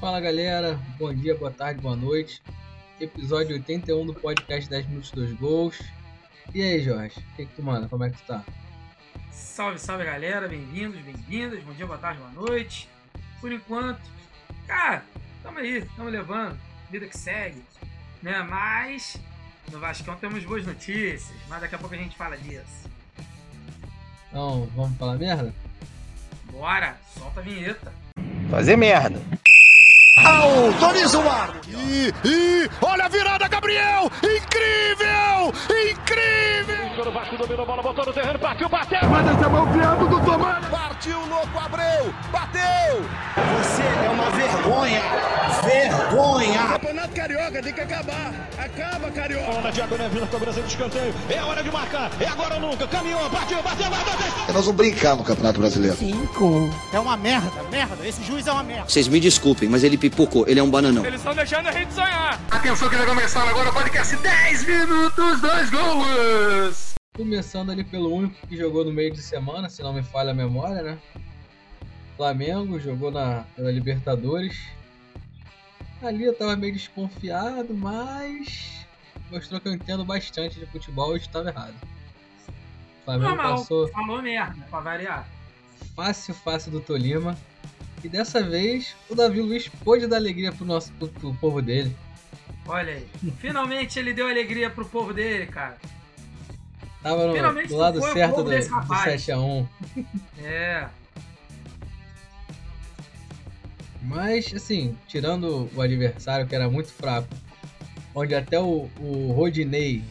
[0.00, 2.40] Fala galera, bom dia, boa tarde, boa noite.
[2.98, 5.78] Episódio 81 do podcast 10 Minutos 2 Gols.
[6.54, 7.86] E aí, Jorge, o que, que tu manda?
[7.86, 8.42] Como é que tu tá?
[9.30, 12.88] Salve, salve galera, bem-vindos, bem-vindas, bom dia, boa tarde, boa noite.
[13.42, 14.00] Por enquanto,
[14.66, 15.04] cara,
[15.42, 16.58] tamo aí, tamo levando,
[16.90, 17.62] vida que segue,
[18.22, 18.42] né?
[18.42, 19.18] Mas
[19.70, 22.88] no Vascão temos boas notícias, mas daqui a pouco a gente fala disso.
[24.30, 25.54] Então, vamos falar merda?
[26.50, 27.92] Bora, solta a vinheta.
[28.50, 29.20] Fazer merda.
[30.24, 31.54] Autoriza o ar!
[31.68, 34.10] E, e olha a virada, Gabriel!
[34.22, 35.52] Incrível!
[35.90, 36.80] Incrível!
[37.00, 39.08] O Vasco dominou a bola, botou no terreno, partiu, bateu!
[39.08, 40.66] Manda essa mão piando do Tomás!
[40.66, 42.14] Partiu, louco, Abreu!
[42.30, 43.02] Bateu!
[43.58, 45.02] Você é uma vergonha!
[45.64, 46.68] Vergonha!
[46.68, 48.32] Campeonato Carioca tem que acabar!
[48.58, 49.50] Acaba, Carioca!
[49.50, 51.14] Bola diagonal, Vila cobrança de escanteio.
[51.30, 52.86] É hora de marcar, é agora ou nunca.
[52.86, 54.54] Caminhou, partiu, bateu, bateu, bateu.
[54.54, 55.96] Nós vamos brincar no Campeonato Brasileiro.
[56.92, 58.06] É uma merda, merda.
[58.06, 58.88] Esse juiz é uma merda.
[58.88, 61.06] Vocês me desculpem, mas ele pipocou, ele é um bananão.
[61.06, 62.40] Eles estão deixando a gente sonhar.
[62.50, 66.94] Atenção que vai começar agora o podcast 10 minutos, dois gols!
[67.16, 70.34] Começando ali pelo único que jogou no meio de semana, se não me falha a
[70.34, 70.98] memória, né?
[72.16, 74.58] Flamengo jogou na, pela Libertadores.
[76.02, 78.86] Ali eu tava meio desconfiado, mas
[79.30, 81.74] mostrou que eu entendo bastante de futebol e estava errado.
[83.00, 85.28] O Flamengo Normal, passou falou merda, pra variar.
[85.94, 87.36] fácil, fácil do Tolima.
[88.02, 91.94] E dessa vez o Davi Luiz pôde dar alegria pro nosso pro, pro povo dele.
[92.66, 93.06] Olha aí,
[93.38, 95.76] finalmente ele deu alegria pro povo dele, cara.
[97.02, 99.22] Tava no, Finalmente do lado certo do, desse do rapaz.
[99.22, 99.66] 7x1.
[100.38, 100.88] É,
[104.02, 107.28] Mas, assim, tirando o adversário que era muito fraco,
[108.14, 110.02] onde até o, o Rodinei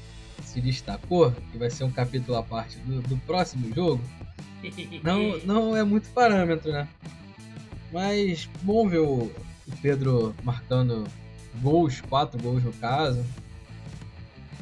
[0.44, 4.02] se destacou, que vai ser um capítulo à parte do, do próximo jogo,
[5.04, 6.88] não, não é muito parâmetro, né?
[7.92, 9.32] Mas bom ver o,
[9.82, 11.06] Pedro marcando
[11.62, 13.26] gols, quatro gols no caso.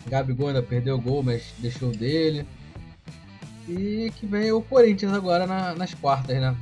[0.08, 2.46] Gabigol ainda perdeu o gol, mas deixou dele.
[3.68, 6.56] E que vem o Corinthians agora na- nas quartas, né?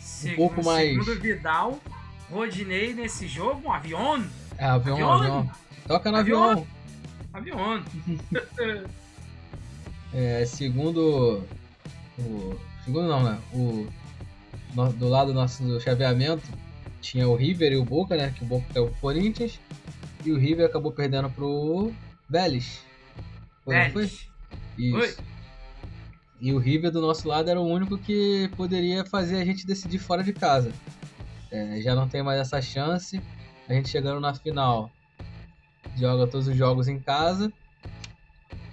[0.00, 1.78] Segundo- pouco mais- Segundo Vidal,
[2.30, 4.22] Rodinei nesse jogo, um avião.
[4.58, 5.38] É, avião, Avião?
[5.38, 5.50] avião.
[5.86, 6.50] Toca no Avião?
[6.50, 6.66] avião.
[7.32, 7.84] Avião.
[10.12, 11.42] É, segundo.
[12.18, 13.38] O, segundo não, né?
[13.52, 13.88] O,
[14.74, 16.42] no- do lado do nosso do chaveamento
[17.00, 18.32] tinha o River e o Boca, né?
[18.36, 19.58] Que o Boca caiu pro Corinthians.
[20.24, 21.92] E o River acabou perdendo pro
[22.28, 22.80] Vélez.
[23.64, 24.06] Foi, não foi?
[24.06, 24.28] Vélez.
[24.78, 24.96] Isso.
[24.96, 25.14] Oi.
[26.40, 29.98] E o River do nosso lado era o único que poderia fazer a gente decidir
[29.98, 30.72] fora de casa.
[31.50, 33.20] É, já não tem mais essa chance.
[33.68, 34.90] A gente chegando na final,
[35.96, 37.52] joga todos os jogos em casa.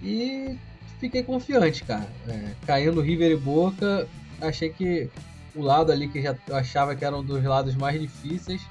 [0.02, 0.58] E
[0.98, 2.08] fiquei confiante, cara.
[2.28, 4.08] É, caindo River e Boca,
[4.40, 5.08] achei que
[5.54, 8.62] o lado ali que já eu achava que era um dos lados mais difíceis,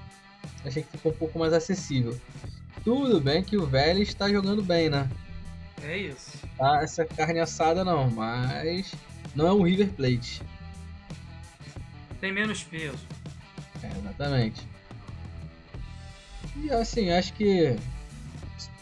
[0.65, 2.19] achei que ficou um pouco mais acessível.
[2.83, 5.09] Tudo bem que o Vélez está jogando bem, né?
[5.83, 6.37] É isso.
[6.57, 8.91] tá essa carne assada não, mas
[9.35, 10.41] não é um River Plate.
[12.19, 12.99] Tem menos peso.
[13.83, 14.67] É, exatamente.
[16.55, 17.75] E assim, acho que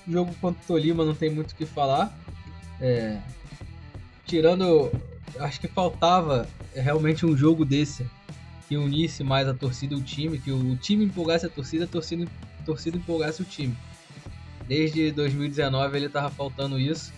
[0.08, 2.14] jogo contra o Tolima não tem muito o que falar.
[2.81, 3.18] É,
[4.26, 4.92] tirando,
[5.40, 8.06] acho que faltava realmente um jogo desse
[8.68, 11.88] que unisse mais a torcida e o time, que o time empolgasse a torcida, a
[11.88, 12.28] torcida,
[12.60, 13.76] a torcida empolgasse o time.
[14.68, 17.12] Desde 2019 ele tava faltando isso.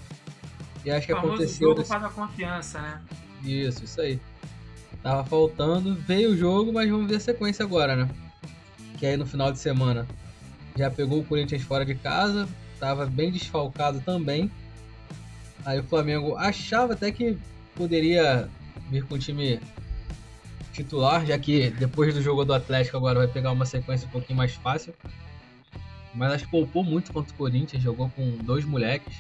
[0.86, 3.02] E acho que O aconteceu jogo desse- para dar confiança, né?
[3.44, 4.20] Isso, isso aí.
[5.04, 8.10] Tava faltando, veio o jogo, mas vamos ver a sequência agora, né?
[8.98, 10.08] Que aí no final de semana
[10.78, 12.48] já pegou o Corinthians fora de casa,
[12.80, 14.50] tava bem desfalcado também.
[15.66, 17.38] Aí o Flamengo achava até que
[17.76, 18.50] poderia
[18.90, 19.60] vir com o time
[20.74, 24.38] titular, já que depois do jogo do Atlético agora vai pegar uma sequência um pouquinho
[24.38, 24.94] mais fácil.
[26.14, 29.18] Mas acho que poupou muito contra o Corinthians, jogou com dois moleques.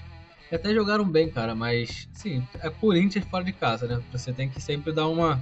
[0.52, 4.02] E até jogaram bem, cara, mas sim, é Corinthians fora de casa, né?
[4.12, 5.42] Você tem que sempre dar uma.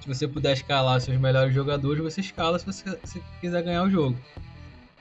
[0.00, 3.90] Se você puder escalar seus melhores jogadores, você escala se você se quiser ganhar o
[3.90, 4.16] jogo.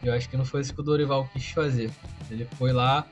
[0.04, 1.92] Eu acho que não foi isso que o Dorival quis fazer.
[2.30, 3.06] Ele foi lá,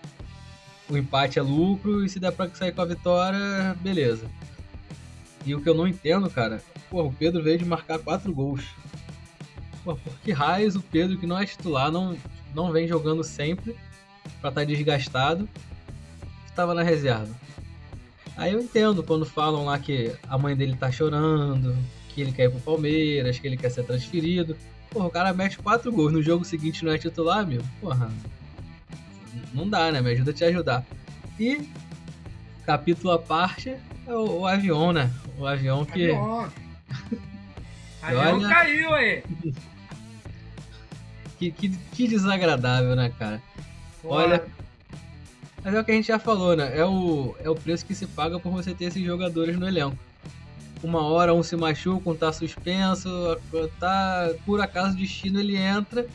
[0.90, 4.26] o empate é lucro, e se der pra sair com a vitória, beleza.
[5.46, 8.64] E o que eu não entendo, cara, pô, o Pedro veio de marcar quatro gols.
[9.84, 12.18] Pô, por que raios o Pedro, que não é titular, não,
[12.56, 13.76] não vem jogando sempre
[14.40, 15.48] pra estar desgastado,
[16.46, 17.34] estava na reserva.
[18.36, 21.76] Aí eu entendo quando falam lá que a mãe dele tá chorando,
[22.10, 24.56] que ele quer ir pro Palmeiras, que ele quer ser transferido.
[24.90, 27.62] Porra, o cara mete quatro gols no jogo seguinte não é titular, meu.
[27.82, 28.12] Porra,
[29.54, 30.02] não dá, né?
[30.02, 30.86] Me ajuda a te ajudar.
[31.40, 31.70] E,
[32.66, 33.76] capítulo à parte,
[34.08, 35.12] é o, o avião, né?
[35.38, 36.12] O avião que.
[36.12, 36.52] Avião.
[38.02, 39.24] Avião olha- caiu aí.
[41.40, 43.42] Que, que, que desagradável, né, cara?
[44.02, 44.46] Olha,
[45.64, 46.78] mas é o que a gente já falou, né?
[46.78, 49.98] É o, é o preço que se paga por você ter esses jogadores no elenco.
[50.84, 53.10] Uma hora um se machuca, um tá suspenso,
[53.80, 56.06] tá por acaso destino ele entra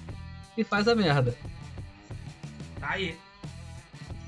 [0.57, 1.35] e faz a merda.
[2.79, 3.17] Tá aí.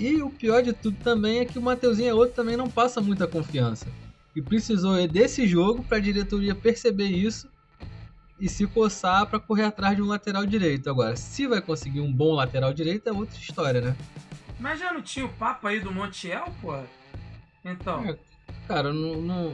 [0.01, 3.03] E o pior de tudo também é que o Mateuzinho é outro também não passa
[3.03, 3.87] muita confiança.
[4.35, 7.51] E precisou desse jogo para a diretoria perceber isso
[8.41, 10.89] e se coçar para correr atrás de um lateral direito.
[10.89, 13.97] Agora, se vai conseguir um bom lateral direito é outra história, né?
[14.59, 16.79] Mas já não tinha o papo aí do Montiel, pô?
[17.63, 18.03] Então.
[18.07, 18.17] É,
[18.67, 19.53] cara, no, no,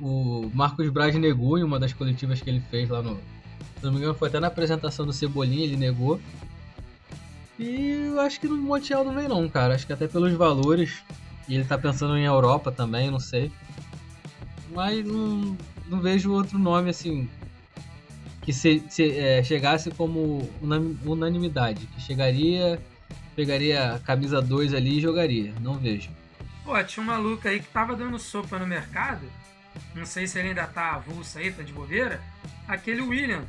[0.00, 3.16] o Marcos Braz negou em uma das coletivas que ele fez lá no.
[3.78, 6.20] Se não me engano, foi até na apresentação do Cebolinha, ele negou.
[7.58, 9.74] E eu acho que no Montiel não vem não, cara.
[9.74, 11.02] Acho que até pelos valores.
[11.48, 13.52] E ele tá pensando em Europa também, não sei.
[14.70, 15.56] Mas não,
[15.86, 17.28] não vejo outro nome assim.
[18.42, 20.50] Que se, se é, chegasse como
[21.04, 21.86] unanimidade.
[21.86, 22.80] Que chegaria,
[23.36, 25.54] pegaria a camisa 2 ali e jogaria.
[25.60, 26.10] Não vejo.
[26.64, 29.26] Pô, tinha um maluco aí que tava dando sopa no mercado.
[29.94, 32.20] Não sei se ele ainda tá avulso aí, tá de bobeira.
[32.66, 33.44] Aquele William,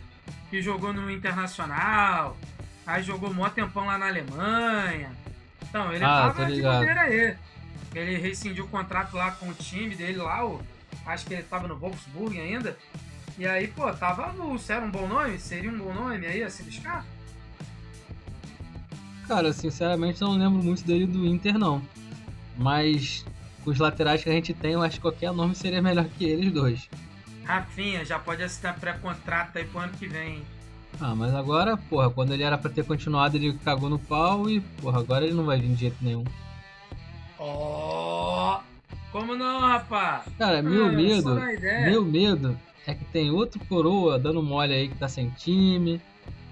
[0.50, 2.38] que jogou no Internacional,
[2.86, 5.12] Aí jogou mó tempão lá na Alemanha.
[5.64, 7.36] Então, ele ah, tava de bobeira aí.
[7.94, 10.62] Ele rescindiu o contrato lá com o time dele lá, o,
[11.06, 12.78] acho que ele tava no Wolfsburg ainda.
[13.38, 14.72] E aí, pô, tava avulso.
[14.72, 15.40] Era um bom nome?
[15.40, 17.06] Seria um bom nome aí a se buscar?
[19.28, 21.82] Cara, sinceramente não lembro muito dele do Inter, não.
[22.58, 23.26] Mas
[23.64, 26.24] com os laterais que a gente tem, eu acho que qualquer nome seria melhor que
[26.24, 26.88] eles dois.
[27.44, 30.44] Rafinha, já pode assinar pré-contrato aí pro ano que vem.
[31.00, 34.62] Ah, mas agora, porra, quando ele era pra ter continuado, ele cagou no pau e,
[34.62, 36.24] porra, agora ele não vai vir de jeito nenhum.
[37.38, 38.58] Oh!
[39.12, 40.24] Como não, rapaz?
[40.38, 41.40] Cara, meu ah, medo,
[41.86, 46.02] meu medo é que tem outro coroa dando mole aí que tá sem time.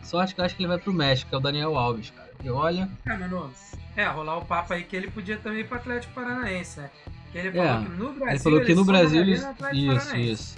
[0.02, 2.32] Sorte que eu acho que ele vai pro México, que é o Daniel Alves, cara.
[2.44, 2.90] E olha.
[3.06, 3.52] É, mano,
[3.96, 6.90] é, rolar o papo aí que ele podia também ir pro Atlético Paranaense, né?
[7.32, 8.30] Que ele falou é, que no Brasil.
[8.30, 9.22] Ele falou que no Brasil.
[9.22, 9.34] Ele...
[9.34, 10.58] Isso, isso.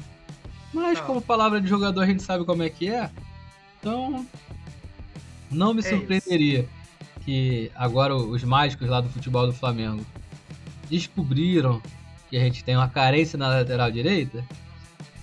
[0.74, 1.06] Mas então.
[1.06, 3.10] como palavra de jogador a gente sabe como é que é.
[3.86, 4.26] Então,
[5.52, 6.70] não me é surpreenderia isso.
[7.24, 10.04] que agora os mágicos lá do futebol do Flamengo
[10.90, 11.80] descobriram
[12.28, 14.44] que a gente tem uma carência na lateral direita.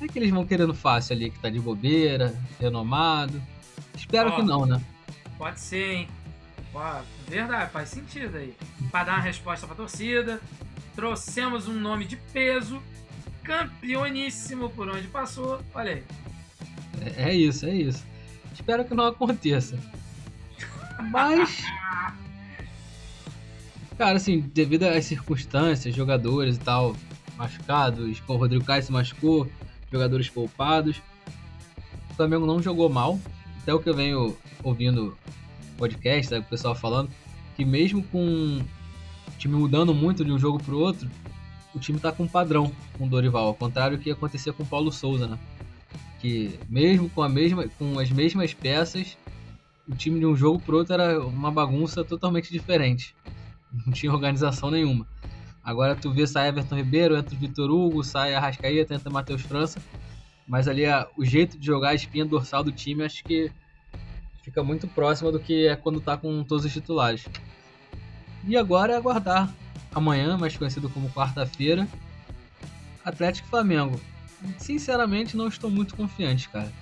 [0.00, 3.43] É que eles vão querendo fácil ali, que tá de bobeira, renomado.
[3.97, 4.81] Espero Ó, que não, né?
[5.37, 6.08] Pode ser, hein?
[7.26, 8.55] verdade, faz sentido aí.
[8.93, 10.41] Para dar uma resposta pra torcida,
[10.94, 12.81] trouxemos um nome de peso,
[13.43, 15.61] campeoníssimo por onde passou.
[15.75, 16.05] Olha aí.
[17.17, 18.12] É, é isso, é isso.
[18.52, 19.78] Espero que não aconteça.
[21.10, 21.62] Mas.
[23.96, 26.96] Cara, assim, devido às circunstâncias, jogadores e tal,
[27.37, 29.49] machucados, o Rodrigo Caio se machucou,
[29.90, 31.00] jogadores poupados.
[32.10, 33.19] O Flamengo não jogou mal.
[33.62, 35.16] Até o que eu venho ouvindo
[35.78, 37.10] podcast, o pessoal falando,
[37.56, 38.60] que mesmo com
[39.28, 41.08] o time mudando muito de um jogo pro outro,
[41.75, 44.66] o time tá com padrão com o Dorival, ao contrário do que acontecia com o
[44.66, 45.38] Paulo Souza, né?
[46.22, 49.19] Que mesmo com, a mesma, com as mesmas peças,
[49.88, 53.12] o time de um jogo pro outro era uma bagunça totalmente diferente.
[53.84, 55.04] Não tinha organização nenhuma.
[55.64, 59.82] Agora tu vê sai Everton Ribeiro, entra o Vitor Hugo, sai Arrascaeta, entra Matheus França.
[60.46, 60.84] Mas ali
[61.19, 63.50] o jeito de jogar, a espinha dorsal do time, acho que
[64.44, 67.26] fica muito próxima do que é quando tá com todos os titulares.
[68.46, 69.52] E agora é aguardar
[69.93, 71.86] amanhã, mais conhecido como quarta-feira,
[73.05, 74.00] Atlético Flamengo
[74.58, 76.72] sinceramente, não estou muito confiante, cara.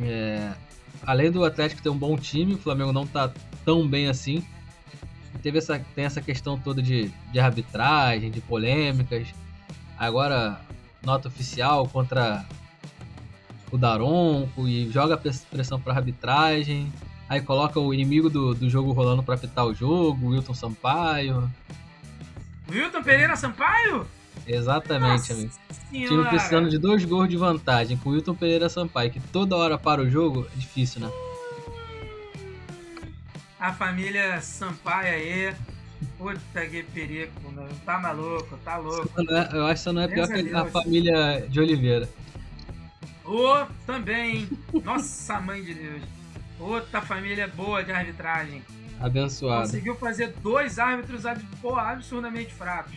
[0.00, 0.52] É,
[1.02, 3.32] além do Atlético ter um bom time, o Flamengo não tá
[3.64, 4.44] tão bem assim.
[5.42, 9.28] Teve essa, tem essa questão toda de, de arbitragem, de polêmicas.
[9.98, 10.60] Agora,
[11.02, 12.44] nota oficial contra
[13.70, 16.92] o Daronco e joga pressão para arbitragem.
[17.28, 21.50] Aí coloca o inimigo do, do jogo rolando para apitar o jogo, Wilton Sampaio.
[22.70, 24.06] Wilton Pereira Sampaio?
[24.46, 25.50] Exatamente, amigo.
[25.90, 29.78] Time precisando de dois gols de vantagem com o Wilton Pereira Sampaio, que toda hora
[29.78, 31.10] para o jogo, é difícil, né?
[33.58, 35.54] A família Sampaio aí.
[36.18, 37.68] Puta que perigo, mano.
[37.84, 39.10] Tá maluco, tá louco.
[39.30, 42.08] É, eu acho que não é pior que a família de Oliveira.
[43.24, 44.46] Ô, oh, também.
[44.84, 46.02] Nossa, mãe de Deus.
[46.60, 48.62] Outra família boa de arbitragem.
[49.00, 49.62] Abençoada.
[49.62, 52.94] Conseguiu fazer dois árbitros absurdamente fracos.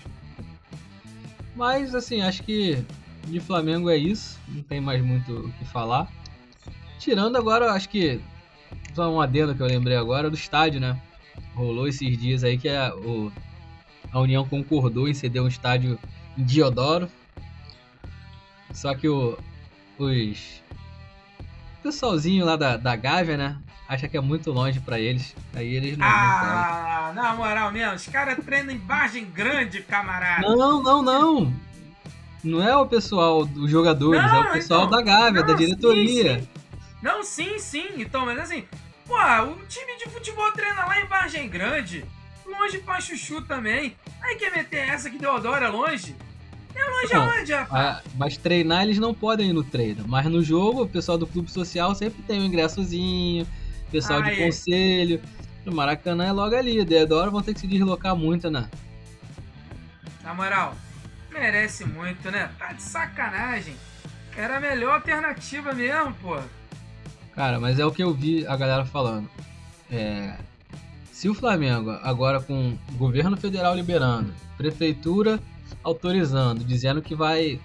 [1.57, 2.85] Mas, assim, acho que
[3.25, 4.39] de Flamengo é isso.
[4.47, 6.07] Não tem mais muito o que falar.
[6.99, 8.21] Tirando agora, acho que.
[8.93, 10.99] Só um adendo que eu lembrei agora do estádio, né?
[11.55, 13.31] Rolou esses dias aí que a, o,
[14.11, 15.99] a União concordou em ceder um estádio
[16.37, 17.09] em Diodoro.
[18.71, 19.37] Só que o,
[19.97, 20.61] os.
[21.88, 23.58] Pessoalzinho lá da, da Gávea, né?
[23.88, 25.34] Acha que é muito longe pra eles.
[25.56, 26.06] Aí eles não.
[26.06, 30.41] não Ah, na moral mesmo, os caras treinam em Vargem Grande, camarada.
[30.41, 31.53] Não, não, não.
[32.44, 34.91] Não é o pessoal dos jogadores, Não, é o pessoal então.
[34.98, 36.39] da Gávea, Não, da diretoria.
[36.39, 36.48] sim, sim.
[37.01, 37.88] Não, sim, sim.
[37.96, 38.65] Então, mas assim,
[39.06, 42.03] pô, o time de futebol treina lá em Vargem Grande.
[42.46, 43.96] Longe pra chuchu também.
[44.22, 46.13] Aí quer meter essa que Deodoro é longe?
[46.77, 47.86] É longe Não, aonde, rapaz?
[47.86, 50.05] Ah, mas treinar eles não podem ir no treino.
[50.07, 53.48] Mas no jogo, o pessoal do clube social sempre tem um ingressozinho,
[53.91, 54.38] pessoal de Aí.
[54.38, 55.22] conselho.
[55.65, 56.86] No Maracanã é logo ali.
[56.86, 58.69] Deodoro vão ter que se deslocar muito, né?
[60.24, 60.75] Na moral,
[61.31, 62.50] merece muito, né?
[62.60, 63.75] Tá de sacanagem.
[64.36, 66.38] Era a melhor alternativa mesmo, pô.
[67.34, 69.29] Cara, mas é o que eu vi a galera falando.
[69.89, 70.38] É,
[71.12, 75.39] se o Flamengo, agora com o governo federal liberando, prefeitura
[75.83, 77.59] autorizando, dizendo que vai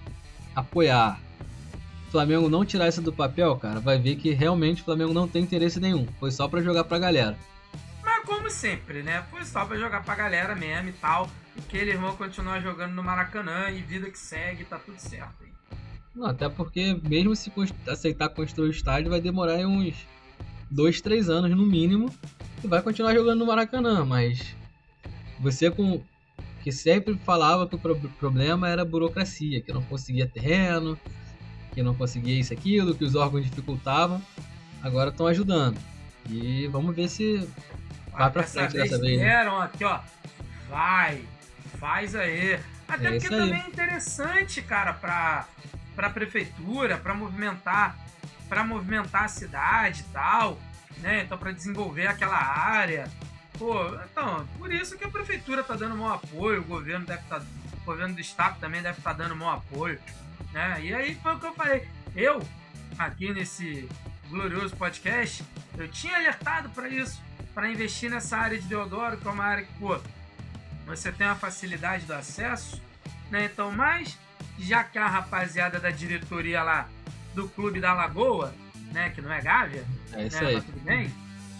[0.54, 1.20] apoiar,
[2.08, 5.26] o Flamengo não tirar isso do papel, cara, vai ver que realmente o Flamengo não
[5.26, 6.06] tem interesse nenhum.
[6.20, 7.36] Foi só pra jogar pra galera.
[8.02, 9.24] Mas como sempre, né?
[9.30, 11.30] Foi só pra jogar pra galera mesmo e tal.
[11.56, 15.34] E que eles vão continuar jogando no Maracanã e vida que segue, tá tudo certo.
[15.42, 15.52] aí.
[16.14, 17.50] Não, até porque mesmo se
[17.88, 19.94] aceitar construir o estádio, vai demorar aí uns
[20.70, 22.12] dois, três anos no mínimo.
[22.62, 24.54] E vai continuar jogando no Maracanã, mas
[25.40, 26.02] você com
[26.62, 30.98] que sempre falava que o pro- problema era a burocracia, que não conseguia terreno,
[31.74, 34.22] que não conseguia isso aquilo, que os órgãos dificultavam.
[34.82, 35.78] Agora estão ajudando.
[36.28, 37.48] E vamos ver se
[38.12, 39.18] vai Dessa frente dessa vez.
[39.18, 39.24] né?
[39.24, 40.00] Vieram aqui, ó.
[40.68, 41.24] Vai,
[41.78, 42.58] faz aí.
[42.88, 45.46] Até É porque também é interessante, cara, pra,
[45.96, 47.96] pra prefeitura, pra movimentar,
[48.48, 50.58] pra movimentar a cidade e tal,
[50.98, 51.22] né?
[51.24, 53.08] Então, pra desenvolver aquela área.
[53.58, 57.40] Pô, então, por isso que a prefeitura tá dando maior apoio, o governo deve estar.
[57.40, 59.98] o governo do estado também deve estar dando maior apoio.
[60.52, 60.80] Né?
[60.82, 61.88] E aí foi o que eu falei.
[62.16, 62.42] Eu,
[62.98, 63.88] aqui nesse
[64.28, 65.44] glorioso podcast,
[65.76, 67.22] eu tinha alertado para isso,
[67.54, 69.98] para investir nessa área de Deodoro, que é uma área que, pô,
[70.86, 72.80] você tem uma facilidade do acesso,
[73.30, 73.44] né?
[73.52, 74.18] Então, mas
[74.58, 76.88] já que a rapaziada da diretoria lá
[77.34, 78.54] do Clube da Lagoa,
[78.92, 80.60] né, que não é Gávea, É isso né, aí.
[80.60, 81.14] tudo bem.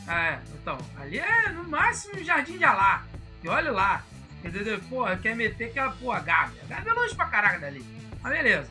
[0.08, 3.04] É, então, ali é no máximo um Jardim de Alá.
[3.42, 4.04] E olha lá.
[4.44, 4.80] Entendeu?
[4.88, 6.62] Porra, quer meter aquela porra Gávea.
[6.68, 7.84] Gávea é longe pra caraca dali.
[8.20, 8.70] Mas beleza.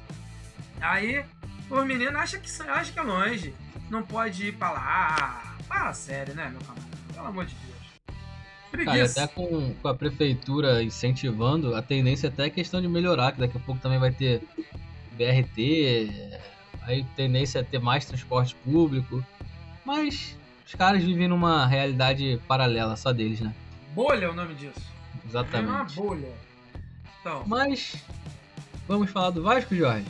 [0.82, 1.24] Aí,
[1.70, 3.54] os meninos acham que, acham que é longe.
[3.90, 5.56] Não pode ir pra lá.
[5.68, 6.98] Fala sério, né, meu camarada?
[7.14, 7.72] Pelo amor de Deus.
[8.08, 8.18] Cara,
[8.72, 9.24] Preguiça.
[9.24, 13.58] até com, com a prefeitura incentivando, a tendência até é questão de melhorar, que daqui
[13.58, 14.42] a pouco também vai ter
[15.12, 16.40] BRT,
[16.84, 19.24] aí tendência é ter mais transporte público.
[19.86, 20.38] Mas
[20.72, 23.54] os caras vivem numa realidade paralela só deles, né?
[23.94, 24.80] Bolha é o nome disso.
[24.80, 25.96] É uma Exatamente.
[25.96, 26.32] bolha.
[27.20, 27.96] Então, Mas
[28.88, 30.06] vamos falar do Vasco, Jorge.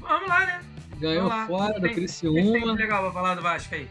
[0.00, 0.60] vamos lá, né?
[0.98, 1.46] Ganhou lá.
[1.46, 2.72] fora do Tem- O que tem Criciúma.
[2.72, 3.88] legal pra falar do Vasco aí?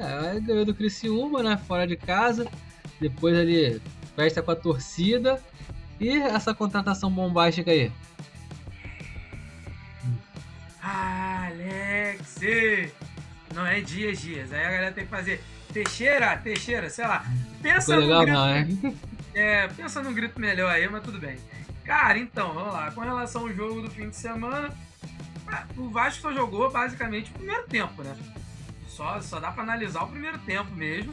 [0.00, 1.56] É, ganhou do Criciúma, né?
[1.68, 2.48] Fora de casa.
[3.00, 3.80] Depois ali,
[4.16, 5.40] festa com a torcida.
[6.00, 7.92] E essa contratação bombástica aí.
[10.82, 12.40] Alex!
[13.58, 14.52] Não é dias, dias.
[14.52, 17.24] Aí a galera tem que fazer Teixeira, Teixeira, sei lá.
[17.60, 18.94] Pensa Ficou legal, num grito, não, é?
[19.64, 21.36] é, pensa num grito melhor aí, mas tudo bem.
[21.84, 22.92] Cara, então, vamos lá.
[22.92, 24.70] Com relação ao jogo do fim de semana,
[25.48, 28.16] ah, o Vasco só jogou basicamente o primeiro tempo, né?
[28.86, 31.12] Só, só dá pra analisar o primeiro tempo mesmo,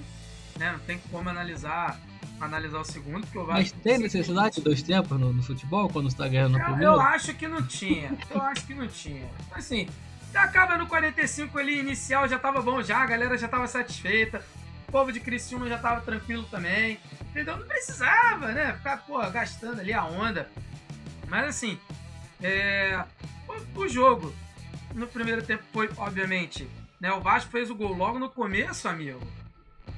[0.60, 0.72] né?
[0.72, 2.00] Não tem como analisar,
[2.40, 3.76] analisar o segundo, porque o Vasco...
[3.76, 6.66] Mas tem necessidade de dois tempos no, no futebol quando você tá ganhando no Eu,
[6.66, 6.92] primeiro?
[6.92, 8.16] eu acho que não tinha.
[8.30, 9.28] Eu acho que não tinha.
[9.52, 9.88] Assim,
[10.44, 14.44] acaba no 45 ali, inicial, já tava bom já, a galera já tava satisfeita.
[14.88, 17.00] O povo de Criciúma já tava tranquilo também.
[17.30, 17.58] Entendeu?
[17.58, 18.74] Não precisava, né?
[18.74, 20.50] Ficar, pô, gastando ali a onda.
[21.28, 21.80] Mas assim,
[22.42, 23.04] é,
[23.48, 24.34] o, o jogo
[24.94, 26.68] no primeiro tempo foi, obviamente,
[27.00, 27.12] né?
[27.12, 29.20] O Vasco fez o gol logo no começo, amigo.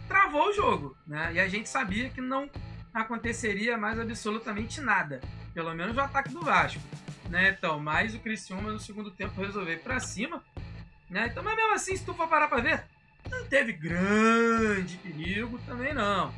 [0.08, 1.34] Travou o jogo, né?
[1.34, 2.50] E a gente sabia que não
[2.94, 5.22] aconteceria mais absolutamente nada.
[5.53, 6.82] Pelo menos o ataque do Vasco.
[7.29, 7.50] Né?
[7.50, 10.43] Então, mas o Criciúma no segundo tempo resolveu ir pra cima.
[11.10, 11.27] Né?
[11.29, 12.84] Então, mas mesmo assim, se tu for parar pra ver,
[13.29, 16.34] não teve grande perigo também não.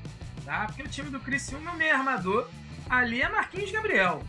[0.46, 0.66] Tá?
[0.66, 2.50] Porque o time do Criciúma, o meio armador,
[2.90, 4.24] ali é Marquinhos Gabriel.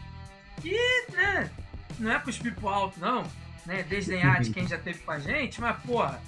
[0.65, 1.51] E, né,
[1.99, 3.25] não é cuspir pro alto, não.
[3.65, 3.83] Né?
[3.83, 6.21] Desdenhar de quem já teve com a gente, mas, porra,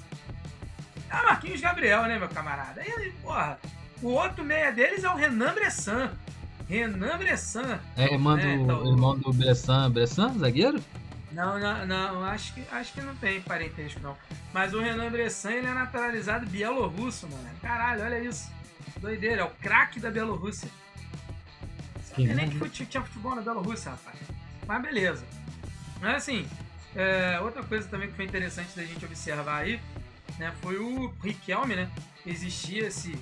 [1.11, 2.83] é Marquinhos Gabriel, né, meu camarada?
[2.83, 3.59] E, porra,
[4.01, 6.11] o outro meia deles é o Renan Bressan.
[6.77, 7.79] Renan Bressan.
[7.99, 9.91] É irmão do, É, então- irmão do Bressan.
[9.91, 10.83] Bressan, zagueiro?
[11.31, 14.17] Não, não, não, acho que, acho que não tem parentesco, não.
[14.55, 17.47] Mas o Renan Bressan, ele é naturalizado bielorrusso, mano.
[17.61, 18.51] Caralho, olha isso.
[19.01, 20.69] Doideira, é o craque da Bielorrússia.
[22.05, 24.19] Sabia nem que fute- tinha futebol na Bielorrússia, rapaz.
[24.67, 25.25] Mas beleza.
[26.01, 26.47] Mas assim,
[26.97, 29.81] é, outra coisa também que foi interessante da gente observar aí
[30.39, 31.91] né, foi o Riquelme, né?
[32.27, 33.19] Existia esse,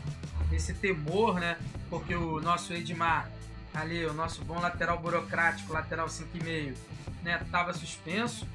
[0.52, 1.56] esse temor, né?
[1.88, 3.28] Porque o nosso Edmar,
[3.74, 6.76] ali, o nosso bom lateral burocrático, lateral 5,5,
[7.22, 8.46] né, tava suspenso.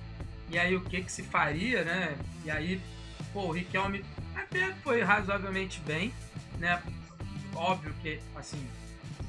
[0.49, 2.15] E aí o que que se faria, né?
[2.43, 2.79] E aí,
[3.33, 4.05] pô, o Riquelme
[4.35, 6.13] até foi razoavelmente bem,
[6.59, 6.81] né?
[7.55, 8.63] Óbvio que, assim,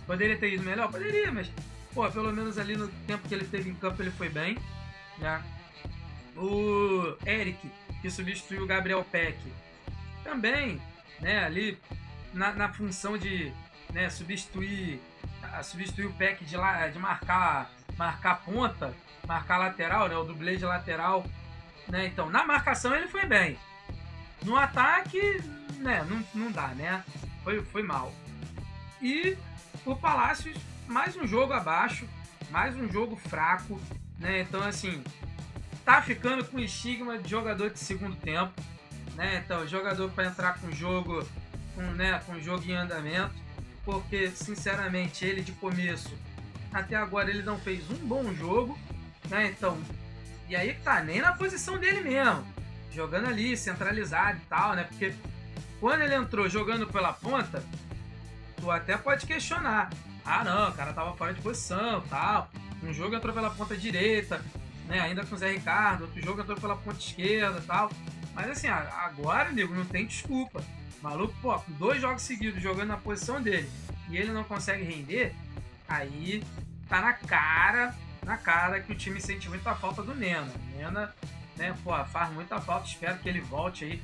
[0.06, 0.90] poderia ter ido melhor?
[0.90, 1.50] Poderia, mas,
[1.94, 4.58] pô, pelo menos ali no tempo que ele teve em campo ele foi bem,
[5.18, 5.42] né?
[6.36, 7.70] O Eric,
[8.02, 9.38] que substituiu o Gabriel Peck,
[10.22, 10.80] também,
[11.20, 11.78] né, ali
[12.34, 13.52] na, na função de
[13.92, 15.00] né, substituir,
[15.62, 18.94] substituir o Peck de, lá, de marcar, marcar ponta,
[19.26, 21.24] marcar lateral, né, o dublê de lateral,
[21.88, 23.58] né, então na marcação ele foi bem,
[24.42, 25.42] no ataque,
[25.78, 27.04] né, não, não dá, né,
[27.42, 28.12] foi, foi mal.
[29.00, 29.36] E
[29.84, 32.08] o Palácios, mais um jogo abaixo,
[32.50, 33.80] mais um jogo fraco,
[34.18, 35.02] né, então assim,
[35.84, 38.52] tá ficando com estigma de jogador de segundo tempo,
[39.14, 39.42] né?
[39.44, 41.26] Então, jogador para entrar com jogo,
[41.74, 43.34] com, né, com jogo em andamento,
[43.86, 46.12] porque sinceramente ele de começo
[46.72, 48.78] até agora ele não fez um bom jogo,
[49.30, 49.54] né?
[49.56, 49.80] Então,
[50.48, 52.44] e aí tá nem na posição dele mesmo,
[52.92, 54.84] jogando ali centralizado e tal, né?
[54.84, 55.14] Porque
[55.80, 57.62] quando ele entrou jogando pela ponta,
[58.56, 59.90] tu até pode questionar.
[60.24, 62.50] Ah, não, o cara tava fora de posição, tal.
[62.82, 64.44] Um jogo entrou pela ponta direita,
[64.86, 65.00] né?
[65.00, 67.90] Ainda com o Zé Ricardo, outro jogo entrou pela ponta esquerda tal.
[68.34, 70.62] Mas assim, agora, nego, não tem desculpa.
[71.06, 73.70] Maluco, pô, dois jogos seguidos jogando na posição dele
[74.08, 75.32] e ele não consegue render,
[75.86, 76.42] aí
[76.88, 77.94] tá na cara,
[78.24, 80.52] na cara que o time sente muita falta do Nena.
[80.74, 81.14] Nena,
[81.56, 84.02] né, pô, faz muita falta, espero que ele volte aí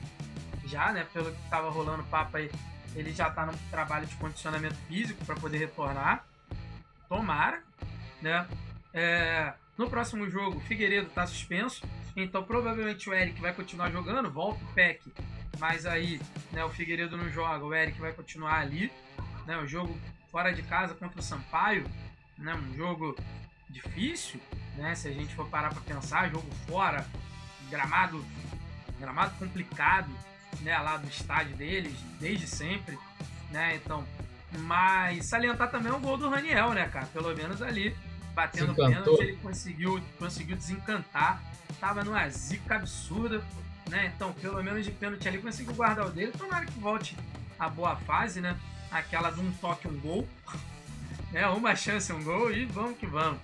[0.65, 2.49] já, né, pelo que tava rolando papo aí,
[2.95, 6.25] ele já tá no trabalho de condicionamento físico para poder retornar.
[7.09, 7.63] Tomara,
[8.23, 8.47] né?
[8.95, 11.85] É, no próximo jogo, Figueiredo está suspenso,
[12.17, 15.13] então provavelmente o Eric vai continuar jogando, volta o Peck,
[15.59, 18.93] mas aí né, o Figueiredo não joga, o Eric vai continuar ali.
[19.47, 19.99] Né, o jogo
[20.31, 21.85] fora de casa contra o Sampaio,
[22.39, 23.17] né, um jogo
[23.69, 24.41] difícil,
[24.77, 27.05] né, se a gente for parar para pensar, jogo fora,
[27.69, 28.25] gramado,
[29.01, 30.09] gramado complicado,
[30.61, 32.97] né, lá do estádio deles, desde sempre,
[33.51, 34.07] né, então,
[34.61, 37.97] mas salientar também o gol do Raniel, né, cara, pelo menos ali
[38.35, 41.43] batendo pênalti, ele conseguiu, conseguiu desencantar.
[41.81, 43.43] Tava numa zica absurda,
[43.93, 44.11] né?
[44.17, 46.33] Então, pelo menos de pênalti ali, conseguiu guardar o dele.
[46.33, 47.17] Tomara que volte
[47.59, 48.59] a boa fase, né?
[48.91, 50.29] Aquela de um toque, um gol.
[51.31, 51.47] né?
[51.47, 53.39] Uma chance, um gol e vamos que vamos.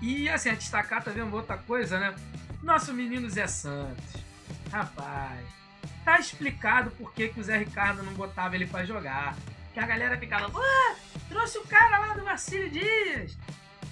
[0.00, 2.14] E assim, a destacar também uma outra coisa, né?
[2.62, 4.22] Nosso menino Zé Santos.
[4.70, 5.40] Rapaz,
[6.04, 9.34] tá explicado por que, que o Zé Ricardo não botava ele para jogar.
[9.72, 10.96] Que a galera ficava, ah,
[11.28, 13.36] trouxe o cara lá do Marcílio Dias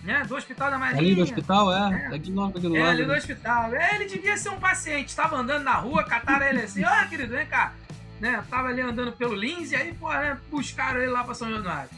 [0.07, 0.25] né?
[0.25, 1.01] Do Hospital da Marinha.
[1.03, 2.09] Ali do hospital, é.
[2.13, 2.15] é.
[2.15, 2.91] Aqui do, aqui do é, lado.
[2.93, 3.75] ali do hospital.
[3.75, 5.15] É, ele devia ser um paciente.
[5.15, 7.75] Tava andando na rua, cataram ele assim, ó, oh, querido, vem cá.
[8.21, 8.43] Né?
[8.49, 10.41] Tava ali andando pelo Lins e aí, porra, né?
[10.49, 11.91] buscaram ele lá pra São Januário.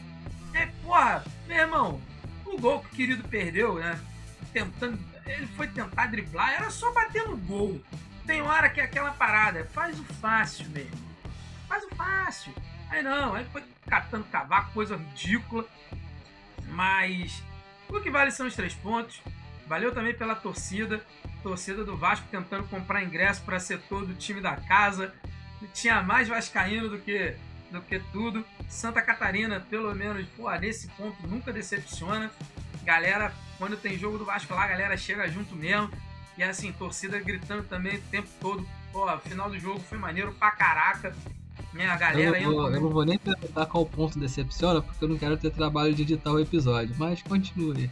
[0.54, 2.00] É, porra, meu irmão,
[2.46, 4.00] o gol que o querido perdeu, né?
[4.52, 4.98] Tentando.
[5.26, 7.78] Ele foi tentar driblar, era só bater no gol.
[8.26, 10.96] Tem hora que é aquela parada, faz o fácil mesmo.
[11.68, 12.54] Faz o fácil.
[12.88, 15.66] Aí não, aí foi catando cavaco, coisa ridícula.
[16.70, 17.42] Mas
[17.96, 19.20] o que vale são os três pontos.
[19.66, 21.00] Valeu também pela torcida.
[21.42, 25.14] Torcida do Vasco tentando comprar ingresso para setor do time da casa.
[25.74, 27.34] Tinha mais Vascaíno do que,
[27.70, 28.44] do que tudo.
[28.68, 32.30] Santa Catarina, pelo menos, pô, nesse ponto nunca decepciona.
[32.82, 35.90] Galera, quando tem jogo do Vasco lá, a galera chega junto mesmo.
[36.36, 38.66] E assim, torcida gritando também o tempo todo.
[38.92, 41.14] Pô, final do jogo foi maneiro pra caraca.
[41.72, 45.18] Minha galera eu, vou, eu não vou nem perguntar qual ponto decepciona, porque eu não
[45.18, 47.90] quero ter trabalho de editar o episódio, mas continue.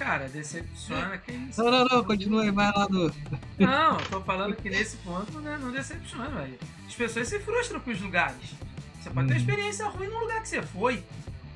[0.00, 1.60] Cara, decepciona que isso.
[1.62, 3.12] Não, não, não, continue, vai lá do.
[3.58, 6.58] Não, tô falando que nesse ponto né, não decepciona, velho.
[6.86, 8.54] As pessoas se frustram com os lugares.
[8.98, 9.36] Você pode ter uma uhum.
[9.36, 11.04] experiência ruim no lugar que você foi.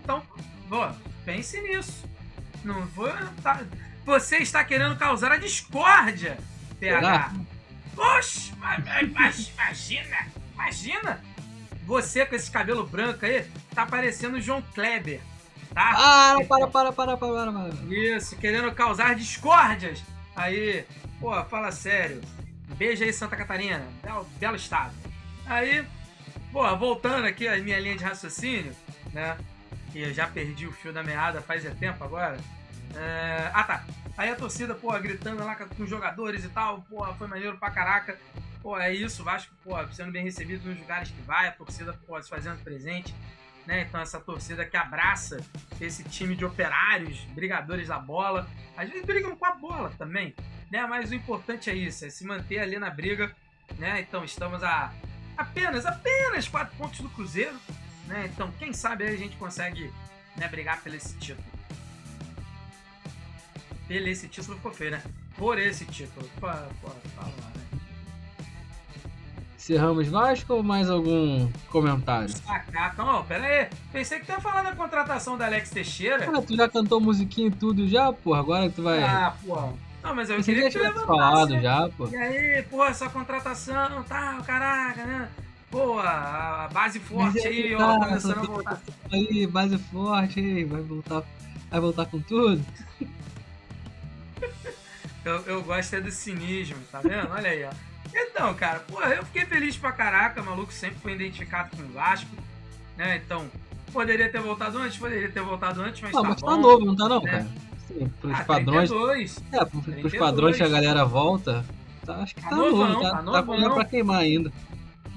[0.02, 0.22] Então,
[0.70, 0.92] ó,
[1.24, 2.04] pense nisso.
[2.62, 3.10] Não vou.
[3.42, 3.62] Tá...
[4.04, 6.36] Você está querendo causar a discórdia,
[6.78, 7.32] PH.
[7.96, 8.52] Oxe,
[9.52, 11.20] imagina, imagina.
[11.86, 15.20] Você com esse cabelo branco aí, tá parecendo o João Kleber,
[15.72, 15.92] tá?
[15.94, 17.68] Ah, para, para, para, para, para.
[17.90, 20.02] Isso, querendo causar discórdias.
[20.34, 20.84] Aí,
[21.20, 22.20] pô, fala sério.
[22.76, 23.86] Beijo aí, Santa Catarina.
[24.02, 24.94] Belo, belo estado.
[25.46, 25.84] Aí,
[26.50, 28.74] pô, voltando aqui a minha linha de raciocínio,
[29.12, 29.36] né?
[29.92, 32.38] Que eu já perdi o fio da meada faz tempo agora.
[32.96, 33.50] É...
[33.52, 33.84] Ah, tá.
[34.16, 37.70] Aí a torcida, pô, gritando lá com os jogadores e tal, pô, foi maneiro pra
[37.70, 38.18] caraca.
[38.62, 42.20] Pô, é isso, Vasco, pô, sendo bem recebido nos lugares que vai, a torcida, pô,
[42.22, 43.14] se fazendo presente,
[43.66, 43.82] né?
[43.82, 45.44] Então essa torcida que abraça
[45.80, 48.48] esse time de operários, brigadores da bola.
[48.76, 50.34] Às vezes brigam com a bola também,
[50.70, 50.86] né?
[50.86, 53.34] Mas o importante é isso, é se manter ali na briga
[53.78, 54.00] né?
[54.00, 54.92] Então estamos a
[55.36, 57.58] apenas, apenas quatro pontos do Cruzeiro,
[58.06, 58.30] né?
[58.32, 59.92] Então quem sabe aí a gente consegue
[60.36, 61.46] né, brigar por esse título.
[63.86, 65.02] Pelo esse título ficou feio, né?
[65.36, 66.28] Por esse título.
[66.40, 67.64] Pô, fala, né?
[69.56, 72.28] Encerramos Vasco ou mais algum comentário?
[72.28, 73.68] Sacaca, não, pera aí.
[73.92, 76.18] Pensei que tu ia falar da contratação da Alex Teixeira.
[76.18, 78.40] Cara, tu já cantou musiquinha e tudo já, porra.
[78.40, 79.02] Agora tu vai.
[79.02, 79.72] Ah, porra.
[80.02, 81.62] Não, mas eu Você queria que tu levantasse, falado né?
[81.62, 82.08] já, pô.
[82.08, 85.30] E aí, pô, essa contratação, tá, caraca, né?
[85.70, 88.82] Pô, a base forte Mas é aí, ó, tá, começando a voltar.
[89.10, 91.22] Aí, base forte, aí, vai voltar.
[91.70, 92.62] Vai voltar com tudo?
[95.24, 97.28] Eu, eu gosto é do cinismo, tá vendo?
[97.30, 97.70] Olha aí, ó.
[98.14, 102.30] Então, cara, pô, eu fiquei feliz pra caraca, maluco sempre foi identificado com o Vasco,
[102.96, 103.16] né?
[103.24, 103.46] Então,
[103.92, 106.46] poderia ter voltado antes, poderia ter voltado antes, mas Não, tá mas bom.
[106.48, 107.30] tá novo, não tá não, né?
[107.30, 107.48] cara?
[107.88, 108.90] Sim, pros Ah, padrões.
[108.90, 109.36] 32.
[109.52, 110.18] É, pros, pros 32.
[110.18, 111.64] padrões que a galera volta,
[112.04, 114.52] tá- acho que Tá tá, novão, novo, tá, tá tá, com lenha pra queimar ainda.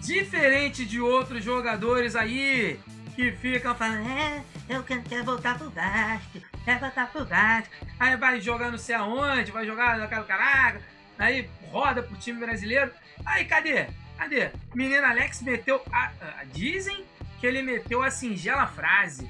[0.02, 2.80] Diferente de outros jogadores aí
[3.18, 7.74] que ficam falando, é, eu quero, quero voltar pro Vasco, quero voltar pro Vasco.
[8.00, 10.80] Aí vai jogar não sei aonde, vai jogar naquela caraca,
[11.18, 12.92] aí roda pro time brasileiro.
[13.26, 13.88] Aí cadê?
[14.20, 14.52] Cadê?
[14.76, 15.82] Menino Alex meteu.
[15.92, 17.04] A, a- dizem
[17.40, 19.28] que ele meteu a singela frase: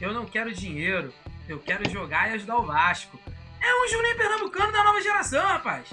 [0.00, 1.14] Eu não quero dinheiro,
[1.48, 3.18] eu quero jogar e ajudar o Vasco.
[3.60, 5.88] É um Juninho Pernambucano da nova geração, rapaz.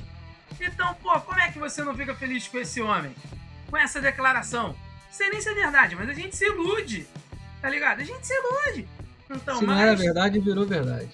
[0.60, 3.13] Então, pô, como é que você não fica feliz com esse homem?
[3.70, 4.76] Com essa declaração?
[5.10, 7.08] Sei nem se é verdade, mas a gente se ilude.
[7.62, 8.02] Tá ligado?
[8.02, 8.88] A gente se ilude.
[9.30, 9.82] Então, Se não mas...
[9.82, 11.10] era verdade, virou verdade.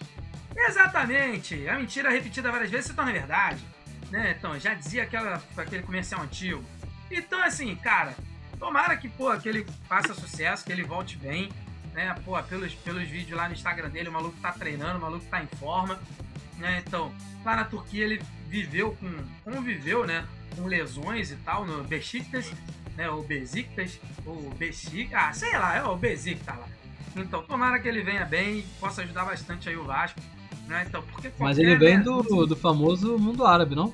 [0.56, 1.68] Exatamente.
[1.68, 3.64] A mentira repetida várias vezes se torna verdade.
[4.10, 4.36] Né?
[4.38, 6.64] Então, já dizia aquela, aquele comercial antigo.
[7.12, 8.16] Então, assim, cara,
[8.58, 11.50] tomara que, pô, que ele faça sucesso, que ele volte bem.
[11.94, 12.14] Né?
[12.24, 15.44] Pô, pelos, pelos vídeos lá no Instagram dele, o maluco tá treinando, o maluco tá
[15.44, 16.00] em forma.
[16.58, 16.84] Né?
[16.86, 19.12] Então, lá na Turquia ele viveu com.
[19.44, 20.26] conviveu, né?
[20.56, 22.52] Com lesões e tal, no Besiktas,
[22.96, 23.10] né?
[23.10, 26.68] O Besiktas, o Besiktas, ah, sei lá, é o Besiktas lá.
[27.16, 30.20] Então, tomara que ele venha bem e possa ajudar bastante aí o Vasco.
[30.68, 30.86] Né?
[30.88, 33.94] Então, porque Mas ele vem né, do, do famoso mundo árabe, não?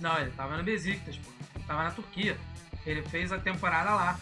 [0.00, 1.30] Não, ele tava no Besiktas, pô.
[1.66, 2.36] Tava na Turquia.
[2.84, 4.18] Ele fez a temporada lá.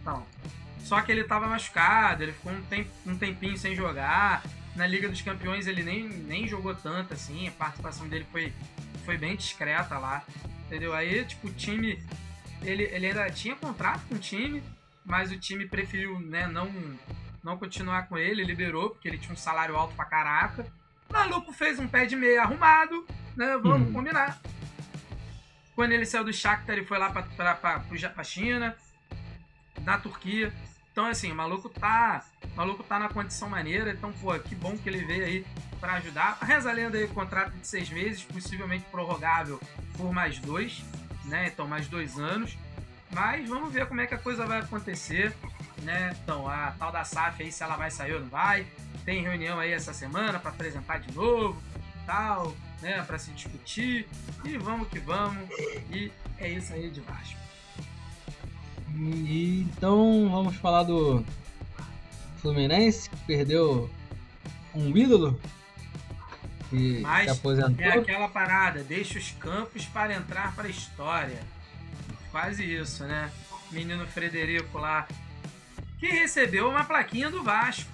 [0.00, 0.24] Então,
[0.84, 4.42] só que ele tava machucado, ele ficou um, temp, um tempinho sem jogar.
[4.74, 8.52] Na Liga dos Campeões ele nem, nem jogou tanto assim, a participação dele foi,
[9.04, 10.24] foi bem discreta lá.
[10.66, 10.94] Entendeu?
[10.94, 12.02] Aí, tipo, o time.
[12.64, 14.62] Ele, ele ainda tinha contrato com o time,
[15.04, 16.70] mas o time preferiu né, não,
[17.42, 20.66] não continuar com ele, liberou, porque ele tinha um salário alto pra caraca.
[21.08, 23.56] O maluco fez um pé de meia arrumado, né?
[23.62, 23.92] Vamos Uhum.
[23.92, 24.40] combinar.
[25.74, 28.76] Quando ele saiu do Shakhtar, ele foi lá pra, pra, pra, pra China,
[29.82, 30.52] na Turquia.
[30.92, 32.24] Então, assim, o maluco tá.
[32.52, 33.90] O maluco tá na condição maneira.
[33.90, 35.46] Então, pô, que bom que ele veio aí
[35.80, 36.38] pra ajudar.
[36.40, 39.60] Reza a lenda aí, contrato de seis meses, possivelmente prorrogável
[39.96, 40.84] por mais dois,
[41.24, 41.48] né?
[41.52, 42.56] Então, mais dois anos.
[43.10, 45.32] Mas vamos ver como é que a coisa vai acontecer,
[45.82, 46.16] né?
[46.22, 48.66] Então, a tal da SAF aí, se ela vai sair ou não vai.
[49.04, 51.62] Tem reunião aí essa semana para apresentar de novo,
[52.06, 53.02] tal, né?
[53.02, 54.08] Para se discutir.
[54.44, 55.48] E vamos que vamos.
[55.90, 57.38] E é isso aí de Vasco.
[58.96, 61.24] Então vamos falar do
[62.38, 63.90] Fluminense, que perdeu
[64.74, 65.40] um ídolo
[66.74, 67.84] que Mas se aposentou.
[67.84, 71.40] É aquela parada, deixa os campos para entrar para a história.
[72.30, 73.30] Quase isso, né?
[73.70, 75.06] Menino Frederico lá,
[75.98, 77.90] que recebeu uma plaquinha do Vasco.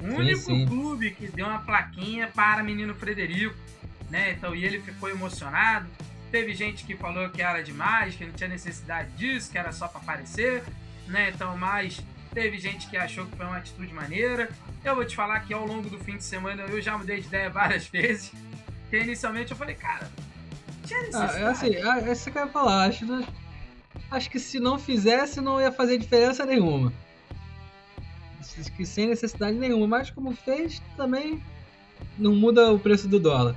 [0.00, 0.66] O Sim, único sim.
[0.66, 3.54] clube que deu uma plaquinha para menino Frederico,
[4.08, 4.32] né?
[4.32, 5.86] Então, e ele ficou emocionado.
[6.30, 9.88] Teve gente que falou que era demais, que não tinha necessidade disso, que era só
[9.88, 10.62] para aparecer,
[11.06, 11.30] né?
[11.34, 12.00] Então, mas
[12.32, 14.48] teve gente que achou que foi uma atitude maneira.
[14.84, 17.26] Eu vou te falar que ao longo do fim de semana eu já mudei de
[17.26, 18.32] ideia várias vezes.
[18.82, 20.10] Porque inicialmente eu falei, cara,
[20.84, 21.38] tinha Ah, necessidade.
[21.42, 22.86] é assim, ah, é isso que eu ia falar.
[22.88, 23.04] Acho,
[24.10, 26.92] acho que se não fizesse, não ia fazer diferença nenhuma.
[28.76, 29.86] Que sem necessidade nenhuma.
[29.86, 31.42] Mas como fez, também
[32.18, 33.54] não muda o preço do dólar.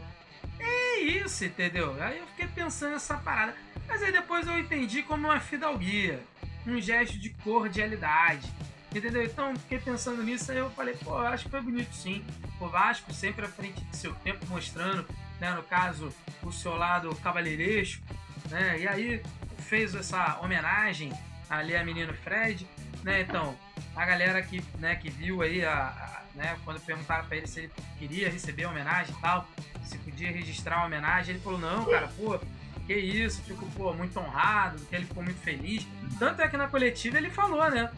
[0.59, 1.95] É isso, entendeu?
[2.01, 3.53] Aí eu fiquei pensando nessa parada.
[3.87, 6.19] Mas aí depois eu entendi como uma fidalguia,
[6.67, 8.49] um gesto de cordialidade.
[8.95, 9.23] Entendeu?
[9.23, 12.23] Então fiquei pensando nisso, aí eu falei, pô, acho que foi bonito sim.
[12.59, 15.03] O Vasco sempre à frente de seu tempo, mostrando,
[15.39, 18.03] né, no caso, o seu lado cavalheiresco,
[18.51, 18.79] né?
[18.79, 19.21] E aí
[19.67, 21.11] fez essa homenagem
[21.49, 22.67] ali a menino Fred,
[23.03, 23.21] né?
[23.21, 23.57] Então,
[23.95, 27.61] a galera que, né, que viu aí, a, a- né, quando perguntaram pra ele se
[27.61, 29.47] ele queria receber a homenagem e tal,
[29.83, 32.39] se podia registrar uma homenagem, ele falou, não, cara, pô,
[32.85, 35.87] que isso, fico, pô, muito honrado, que ele ficou muito feliz.
[36.19, 37.89] Tanto é que na coletiva ele falou, né?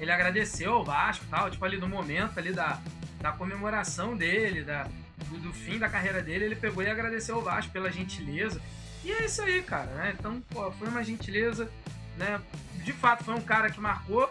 [0.00, 2.80] Ele agradeceu ao Vasco tal, tipo, ali no momento ali da,
[3.20, 4.88] da comemoração dele, da,
[5.28, 8.60] do, do fim da carreira dele, ele pegou e agradeceu ao Vasco pela gentileza.
[9.04, 10.14] E é isso aí, cara, né?
[10.18, 11.70] Então, pô, foi uma gentileza,
[12.16, 12.40] né?
[12.84, 14.28] De fato, foi um cara que marcou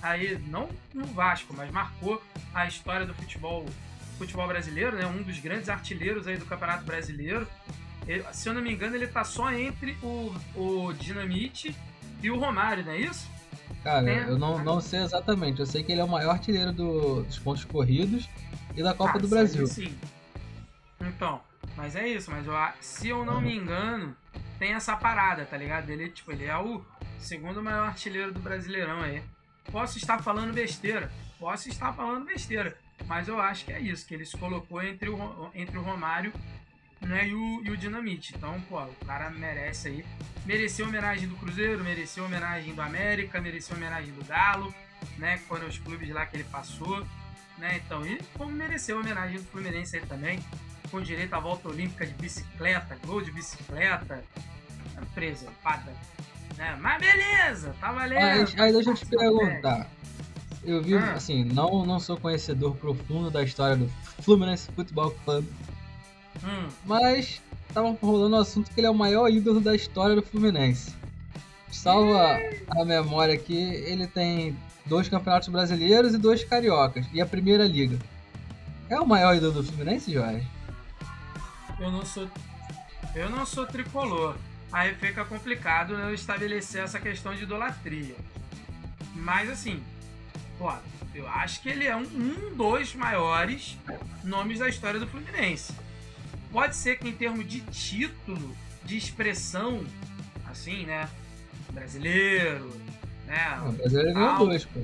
[0.00, 2.22] aí, não no Vasco, mas marcou
[2.54, 3.66] a história do futebol,
[4.18, 5.06] futebol brasileiro, né?
[5.06, 7.48] Um dos grandes artilheiros aí do Campeonato Brasileiro.
[8.06, 11.74] Ele- se eu não me engano, ele tá só entre o, o Dinamite
[12.22, 13.30] e o Romário, não é isso?
[13.82, 14.24] Cara, É.
[14.28, 15.60] eu não, não sei exatamente.
[15.60, 18.28] Eu sei que ele é o maior artilheiro do- dos pontos corridos
[18.76, 19.66] e da Copa Ah, do Brasil.
[19.66, 19.96] Sim.
[21.00, 21.40] Então,
[21.76, 24.16] mas é isso, mas eu se eu não me engano,
[24.58, 25.90] tem essa parada, tá ligado?
[25.90, 26.84] Ele, tipo, ele é o
[27.18, 29.22] segundo maior artilheiro do Brasileirão aí.
[29.70, 34.14] Posso estar falando besteira, posso estar falando besteira, mas eu acho que é isso, que
[34.14, 36.32] ele se colocou entre o, entre o Romário
[37.06, 38.34] né, e, o, e o Dinamite.
[38.36, 40.04] Então, pô, o cara merece aí.
[40.46, 44.74] Mereceu homenagem do Cruzeiro, mereceu homenagem do América, mereceu homenagem do Galo,
[45.18, 45.38] né?
[45.38, 47.06] Que foram os clubes lá que ele passou.
[47.58, 50.40] Né, então, e como mereceu homenagem do Fluminense aí também,
[50.90, 54.24] com direito à volta olímpica de bicicleta, gol de bicicleta,
[55.14, 55.92] preservada,
[56.56, 56.76] né?
[56.80, 58.20] Mas beleza, tá valendo.
[58.20, 59.20] Mas aí deixa eu te frente.
[59.20, 59.86] perguntar.
[60.64, 61.14] Eu vi, Ah.
[61.14, 63.88] assim, não, não sou conhecedor profundo da história do
[64.22, 65.44] Fluminense Futebol Club,
[66.44, 70.22] Hum, mas estavam rolando o assunto que ele é o maior ídolo da história do
[70.22, 70.94] Fluminense.
[71.70, 72.38] Salva
[72.70, 77.98] a memória aqui, ele tem dois campeonatos brasileiros e dois cariocas, e a primeira liga.
[78.90, 80.46] É o maior ídolo do Fluminense, Jorge?
[81.82, 82.28] eu não sou
[83.14, 84.36] eu não sou tricolor.
[84.72, 88.16] Aí fica complicado eu estabelecer essa questão de idolatria.
[89.14, 89.82] Mas assim,
[90.58, 90.72] pô,
[91.14, 93.76] eu acho que ele é um, um dos maiores
[94.24, 95.74] nomes da história do Fluminense.
[96.52, 99.84] Pode ser que em termos de título, de expressão,
[100.50, 101.08] assim, né?
[101.70, 102.68] Brasileiro,
[103.26, 103.56] né?
[103.58, 104.80] Não, o brasileiro ganhou Ah, dois, pô.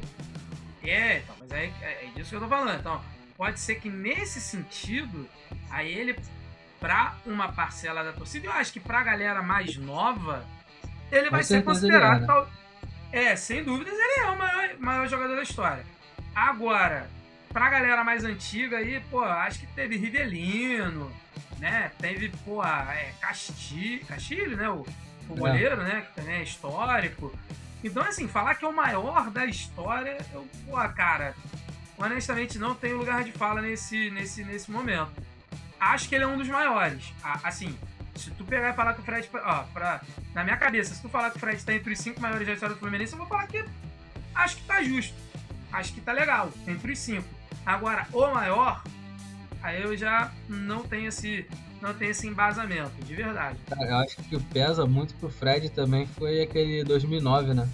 [0.83, 2.79] É, então, mas é, é é disso que eu tô falando.
[2.79, 3.03] Então,
[3.37, 5.29] pode ser que nesse sentido,
[5.71, 6.19] aí ele,
[6.81, 10.45] pra uma parcela da torcida, eu acho que pra galera mais nova,
[11.13, 12.17] ele vai ser ele considerado.
[12.17, 12.27] é, né?
[12.27, 12.51] tal-
[13.13, 15.85] É, sem dúvidas, ele é o maior, maior jogador da história.
[16.35, 17.11] Agora,
[17.53, 21.11] pra galera mais antiga aí, pô, acho que teve Rivelino,
[21.59, 21.91] né?
[21.99, 24.69] Teve, pô, é, Castilho, Castilho, né?
[24.69, 24.87] O,
[25.29, 25.37] o É.
[25.37, 26.03] goleiro, né?
[26.09, 27.37] Que também é histórico.
[27.83, 31.35] Então, assim, falar que é o maior da história, eu, pô, cara,
[31.97, 35.13] honestamente não tenho lugar de fala nesse, nesse, nesse momento.
[35.81, 37.13] Acho que ele é um dos maiores.
[37.23, 37.79] Assim,
[38.17, 39.29] se tu pegar e falar que o Fred.
[39.33, 40.01] Ó, pra,
[40.35, 42.53] na minha cabeça, se tu falar que o Fred tá entre os cinco maiores da
[42.53, 43.65] história do Fluminense, eu vou falar que
[44.35, 45.15] acho que tá justo.
[45.71, 47.29] Acho que tá legal, entre os cinco.
[47.69, 48.83] Agora, o maior,
[49.63, 51.45] aí eu já não tenho esse,
[51.83, 53.59] não tenho esse embasamento, de verdade.
[53.69, 57.69] Cara, eu acho que o que pesa muito pro Fred também foi aquele 2009, né?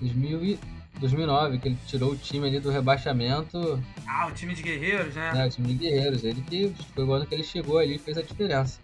[0.00, 0.58] 2000 e
[0.98, 5.32] 2009, que ele tirou o time ali do rebaixamento, Ah, o time de guerreiros, né?
[5.32, 5.46] né?
[5.46, 6.24] O time de Guerreiros.
[6.24, 8.80] Ele que foi o ano que ele chegou ali e fez a diferença.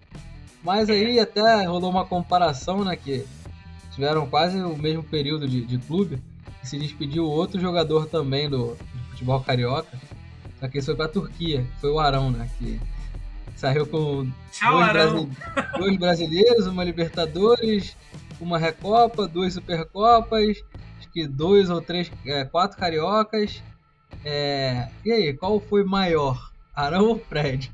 [0.62, 2.94] Mas aí até rolou uma comparação, né?
[2.94, 3.26] Que
[3.92, 6.22] tiveram quase o mesmo período de, de clube.
[6.62, 9.98] E se despediu outro jogador também do, do futebol carioca.
[10.61, 12.49] Só que esse foi pra Turquia, foi o Arão, né?
[12.59, 12.79] Que
[13.57, 15.25] saiu com Tchau, dois, Arão.
[15.27, 17.96] brasi- dois brasileiros, uma Libertadores,
[18.40, 20.62] uma Recopa, duas Supercopas,
[20.99, 23.62] acho que dois ou três, é, quatro cariocas.
[24.25, 26.51] É, E aí, qual foi maior?
[26.75, 27.73] Arão ou Fred?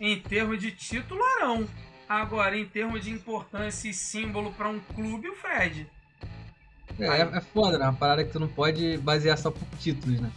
[0.00, 1.66] Em termos de título, Arão.
[2.08, 5.86] Agora, em termos de importância e símbolo pra um clube, o Fred.
[6.98, 7.84] É, é foda, né?
[7.84, 10.30] Uma parada que tu não pode basear só por títulos, né?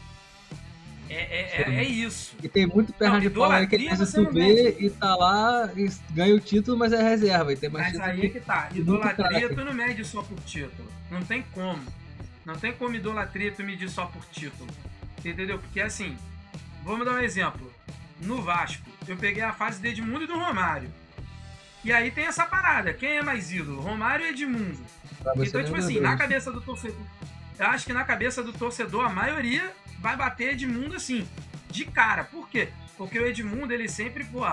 [1.09, 2.35] É, é, é, é isso.
[2.43, 5.89] E tem muito perna Não, de pau aí que não vê e tá lá e
[6.11, 7.53] ganha o título, mas é reserva.
[7.53, 8.29] E tem mais Mas aí é que...
[8.29, 8.69] que tá.
[8.73, 10.89] muito Idolatria tu não mede só por título.
[11.09, 11.81] Não tem como.
[12.45, 14.69] Não tem como idolatria tu medir só por título.
[15.23, 15.59] Entendeu?
[15.59, 16.17] Porque assim,
[16.83, 17.71] vamos dar um exemplo.
[18.21, 20.89] No Vasco, eu peguei a fase de Edmundo e do Romário.
[21.83, 22.93] E aí tem essa parada.
[22.93, 23.81] Quem é mais ídolo?
[23.81, 24.77] Romário ou Edmundo?
[25.35, 27.05] você Então, tipo assim, na cabeça do torcedor.
[27.57, 31.27] Eu acho que na cabeça do torcedor, a maioria vai bater Edmundo assim,
[31.69, 32.23] de cara.
[32.23, 32.69] Por quê?
[32.97, 34.45] Porque o Edmundo, ele sempre, pô.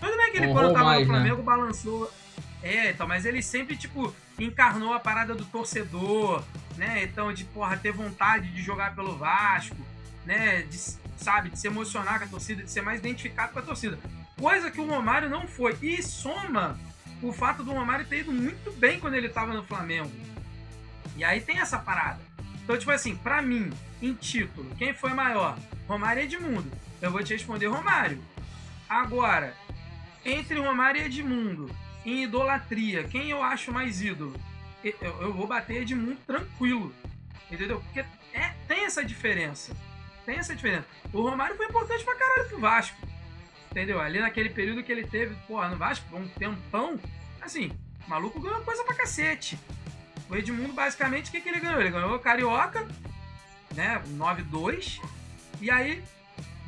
[0.00, 1.18] Tudo bem que ele, Honrou quando tava mais, no né?
[1.18, 2.12] Flamengo, balançou.
[2.62, 6.44] É, então, mas ele sempre, tipo, encarnou a parada do torcedor,
[6.76, 7.02] né?
[7.04, 9.76] Então, de, porra, ter vontade de jogar pelo Vasco,
[10.24, 10.62] né?
[10.62, 10.78] De,
[11.16, 13.98] sabe, de se emocionar com a torcida, de ser mais identificado com a torcida.
[14.38, 15.76] Coisa que o Romário não foi.
[15.82, 16.78] E soma
[17.22, 20.10] o fato do Romário ter ido muito bem quando ele tava no Flamengo.
[21.16, 22.20] E aí tem essa parada.
[22.62, 23.70] Então, tipo assim, pra mim,
[24.00, 25.58] em título, quem foi maior?
[25.88, 26.70] Romário e Edmundo.
[27.00, 28.22] Eu vou te responder Romário.
[28.88, 29.54] Agora,
[30.24, 31.74] entre Romário e Edmundo,
[32.04, 34.38] em idolatria, quem eu acho mais ídolo?
[34.84, 36.94] Eu, eu vou bater Edmundo tranquilo.
[37.50, 37.80] Entendeu?
[37.80, 38.00] Porque
[38.32, 39.74] é, tem essa diferença.
[40.24, 40.86] Tem essa diferença.
[41.12, 43.07] O Romário foi importante pra caralho pro Vasco.
[43.78, 44.00] Entendeu?
[44.00, 46.98] Ali naquele período que ele teve, porra, no Vasco, por um tempão,
[47.40, 47.70] assim,
[48.04, 49.56] o maluco ganhou coisa pra cacete.
[50.28, 51.80] O Edmundo, basicamente, o que, que ele ganhou?
[51.80, 52.88] Ele ganhou o Carioca,
[53.76, 54.02] né?
[54.16, 55.00] 9-2.
[55.60, 56.02] E aí,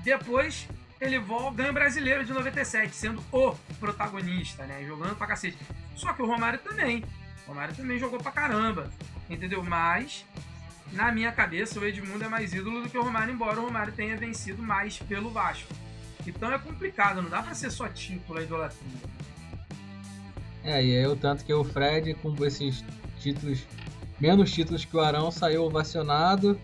[0.05, 0.69] depois,
[1.01, 4.85] ele volta, ganha o Brasileiro de 97, sendo o protagonista, né?
[4.87, 5.59] Jogando pra cacete.
[5.97, 7.05] Só que o Romário também.
[7.45, 8.89] O Romário também jogou pra caramba.
[9.29, 9.65] Entendeu?
[9.65, 10.25] Mas,
[10.93, 13.93] na minha cabeça, o Edmundo é mais ídolo do que o Romário, embora o Romário
[13.93, 15.75] tenha vencido mais pelo Vasco.
[16.27, 19.21] Então é complicado, não dá pra ser só título a idolatria.
[20.63, 22.85] É, e aí o tanto que o Fred, com esses
[23.19, 23.67] títulos,
[24.21, 26.61] menos títulos que o Arão, saiu ovacionado,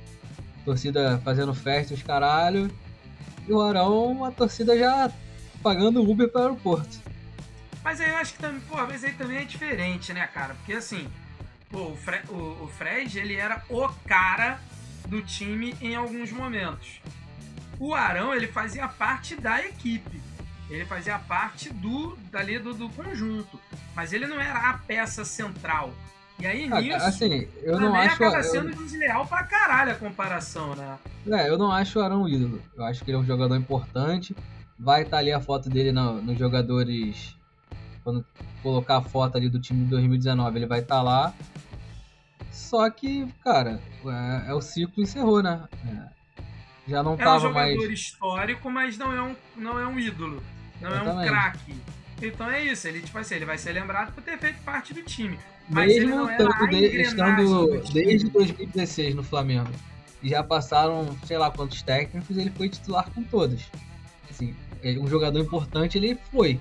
[0.65, 2.71] torcida fazendo festa os caralho,
[3.49, 5.11] e o Arão, a torcida já
[5.63, 6.99] pagando Uber para o aeroporto.
[7.83, 10.55] Mas aí eu acho que também, pô, mas aí também é diferente, né, cara?
[10.55, 11.09] Porque assim,
[11.71, 14.61] pô, o, Fre o, o Fred, ele era o cara
[15.07, 17.01] do time em alguns momentos.
[17.79, 20.21] O Arão, ele fazia parte da equipe.
[20.69, 23.61] Ele fazia parte do dali do, do conjunto,
[23.95, 25.93] mas ele não era a peça central.
[26.39, 28.15] E aí Ah, nisso, assim, eu não acho.
[28.17, 30.99] acaba eu- sendo desleal pra caralho a comparação, né?
[31.31, 32.61] É, eu não acho o Arão ídolo.
[32.77, 34.37] Eu acho que ele é um jogador importante.
[34.79, 37.37] Vai estar ali a foto dele no- nos jogadores.
[38.03, 38.25] Quando
[38.63, 41.33] colocar a foto ali do time de 2019, ele vai estar lá.
[42.51, 45.63] Só que, cara, é, é o ciclo encerrou, né?
[45.87, 46.16] É.
[46.87, 47.91] Já não É um tava jogador mais.
[47.91, 50.43] histórico, mas não é um, não é um ídolo.
[50.81, 51.75] Não é um craque.
[52.23, 55.03] Então é isso, ele, tipo assim, ele vai ser lembrado por ter feito parte do
[55.03, 55.39] time.
[55.69, 59.71] Mas ele Mesmo não era tanto de, estando desde 2016 no Flamengo.
[60.23, 63.65] E já passaram, sei lá quantos técnicos, ele foi titular com todos.
[64.31, 66.61] Assim, é, um jogador importante ele foi.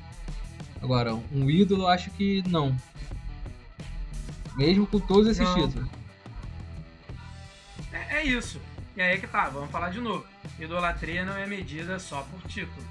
[0.81, 2.75] Agora, um ídolo eu acho que não.
[4.55, 5.55] Mesmo com todos esses Não.
[5.67, 5.89] títulos.
[7.91, 8.59] É, é isso.
[8.95, 10.25] E aí que tá, vamos falar de novo.
[10.57, 12.87] Idolatria não é medida só por título.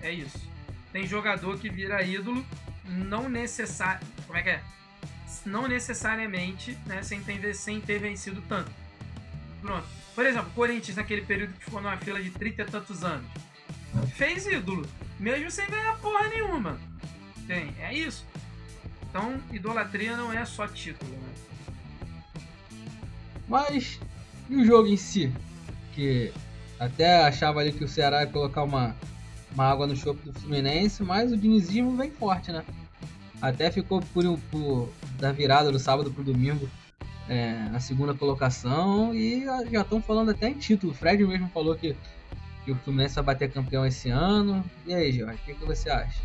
[0.00, 0.40] É isso.
[0.92, 2.44] Tem jogador que vira ídolo,
[2.84, 4.06] não necessário.
[4.26, 4.62] Como é que é?
[5.44, 8.70] Não necessariamente, né, sem ter, sem ter vencido tanto.
[9.60, 9.86] Pronto.
[10.14, 13.30] Por exemplo, o Corinthians, naquele período que ficou numa fila de 30 e tantos anos,
[14.14, 14.86] fez ídolo,
[15.18, 16.78] mesmo sem ganhar porra nenhuma.
[17.46, 18.26] Tem, é isso.
[19.08, 21.34] Então, idolatria não é só título, né?
[23.48, 23.98] Mas
[24.52, 25.32] e o jogo em si?
[25.94, 26.32] Que
[26.78, 28.94] até achava ali que o Ceará ia colocar uma,
[29.54, 32.64] uma água no chope do Fluminense, mas o dinizismo vem forte, né?
[33.40, 36.68] Até ficou por, por da virada do sábado pro domingo
[37.28, 40.92] é, na segunda colocação e já estão falando até em título.
[40.92, 41.96] O Fred mesmo falou que,
[42.64, 44.64] que o Fluminense vai bater campeão esse ano.
[44.86, 46.20] E aí, Jorge, o que, que você acha?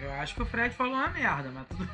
[0.00, 1.88] Eu acho que o Fred falou uma merda, mas tudo.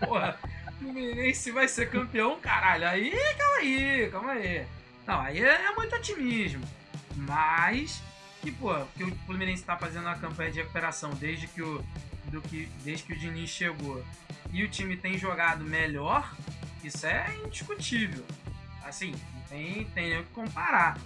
[0.06, 0.38] Porra,
[0.78, 2.86] Fluminense vai ser campeão, caralho.
[2.88, 4.66] Aí, calma aí, calma aí.
[5.06, 6.64] Não, aí é, é muito otimismo.
[7.16, 8.02] Mas,
[8.42, 11.82] que, pô, que o Fluminense tá fazendo uma campanha de recuperação desde que o,
[12.26, 14.04] do que, desde que o Diniz chegou
[14.52, 16.34] e o time tem jogado melhor,
[16.82, 18.24] isso é indiscutível.
[18.84, 19.14] Assim,
[19.48, 20.98] tem, tem o que comparar.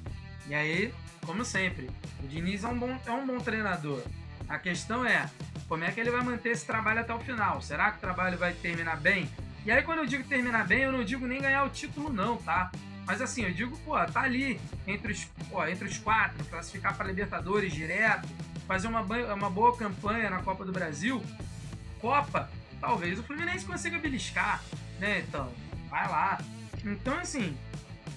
[0.47, 0.93] E aí,
[1.25, 1.91] como sempre,
[2.23, 4.03] o Diniz é um bom, é um bom treinador.
[4.49, 5.31] A questão é,
[5.69, 7.63] como é que ele vai manter esse trabalho até o final?
[7.63, 9.31] Será que o trabalho vai terminar bem?
[9.65, 12.37] E aí, quando eu digo terminar bem, eu não digo nem ganhar o título, não,
[12.39, 12.71] tá?
[13.07, 17.07] Mas assim, eu digo, pô, tá ali entre os, pô, entre os quatro, classificar para
[17.07, 18.29] Libertadores direto,
[18.67, 21.23] fazer uma, uma boa campanha na Copa do Brasil.
[22.01, 22.49] Copa,
[22.81, 24.63] talvez o Fluminense consiga beliscar,
[24.99, 25.25] né?
[25.27, 25.53] Então,
[25.89, 26.39] vai lá.
[26.85, 27.57] Então, assim,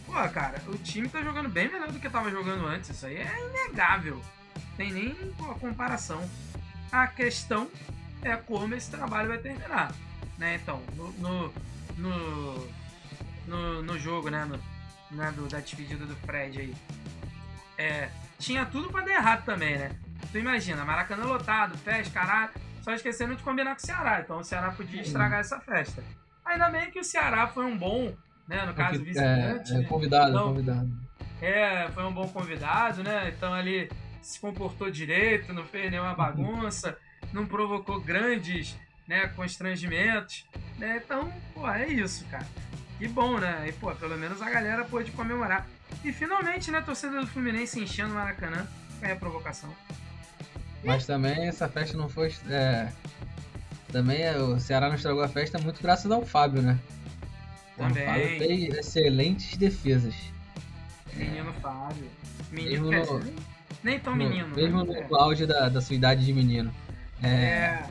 [0.06, 2.91] pô, cara, o time tá jogando bem melhor do que tava jogando antes.
[2.91, 4.21] Isso aí é inegável.
[4.77, 6.23] Tem nem pô, comparação.
[6.91, 7.69] A questão
[8.21, 9.91] é como esse trabalho vai terminar.
[10.38, 10.56] Né?
[10.62, 11.54] Então, no, no,
[11.98, 12.67] no,
[13.48, 14.46] no, no jogo, né?
[14.46, 14.60] No,
[15.15, 16.74] né, do, da despedida do Fred aí.
[17.78, 19.91] É, tinha tudo pra dar errado também, né?
[20.32, 22.52] Tu imagina, Maracanã lotado, festa, caralho.
[22.82, 24.19] Só esquecendo de combinar com o Ceará.
[24.22, 26.04] Então o Ceará podia estragar essa festa.
[26.43, 28.13] Ainda bem que o Ceará foi um bom,
[28.48, 28.65] né?
[28.65, 29.72] No caso, é, visitante.
[29.72, 29.84] é, né?
[29.86, 30.91] convidado, Então, convidado.
[31.41, 33.30] é, foi um bom convidado, né?
[33.30, 33.89] Então ali
[34.22, 36.97] se comportou direito, não fez nenhuma bagunça,
[37.32, 38.78] não provocou grandes
[39.08, 40.45] né, constrangimentos.
[40.78, 41.01] Né?
[41.04, 42.45] Então, pô, é isso, cara.
[42.97, 43.66] Que bom, né?
[43.68, 45.68] E, pô, pelo menos a galera pôde comemorar.
[46.04, 48.66] E finalmente, né, a torcida do Fluminense enchendo o Maracanã.
[49.01, 49.70] É a provocação.
[50.84, 52.34] Mas também essa festa não foi.
[52.49, 52.89] é,
[53.91, 56.80] também é, o Ceará não estragou a festa muito graças ao Fábio, né?
[57.78, 58.06] O Também.
[58.06, 60.16] Fábio fez excelentes defesas.
[61.14, 62.10] Menino Fábio.
[62.51, 63.34] Menino, Mesmo no-
[63.84, 64.56] nem, tão No- menino.
[64.56, 65.08] mesmo né?
[65.10, 66.74] no auge da, da sua idade de menino.
[67.22, 67.86] É, É.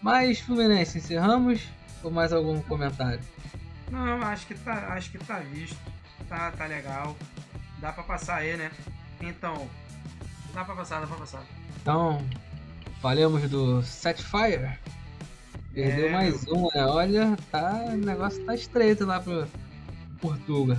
[0.00, 1.62] Mas, Fluminense, encerramos?
[2.02, 3.20] Ou mais algum comentário?
[3.90, 5.76] Não, acho que tá, acho que tá visto.
[6.28, 7.16] Tá, tá legal.
[7.80, 8.70] Dá pra passar aí, né?
[9.20, 9.68] Então,
[10.54, 11.42] dá pra passar, dá pra passar.
[11.80, 12.24] Então,
[13.00, 14.78] falemos do Setfire.
[15.72, 16.84] Perdeu É, mais um, né?
[16.86, 19.46] Olha, tá, o negócio tá estreito lá pro
[20.20, 20.78] Portugal.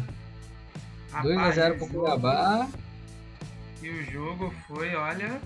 [1.11, 2.67] 2x0 pro Cuiabá.
[3.81, 5.41] E o jogo foi, olha,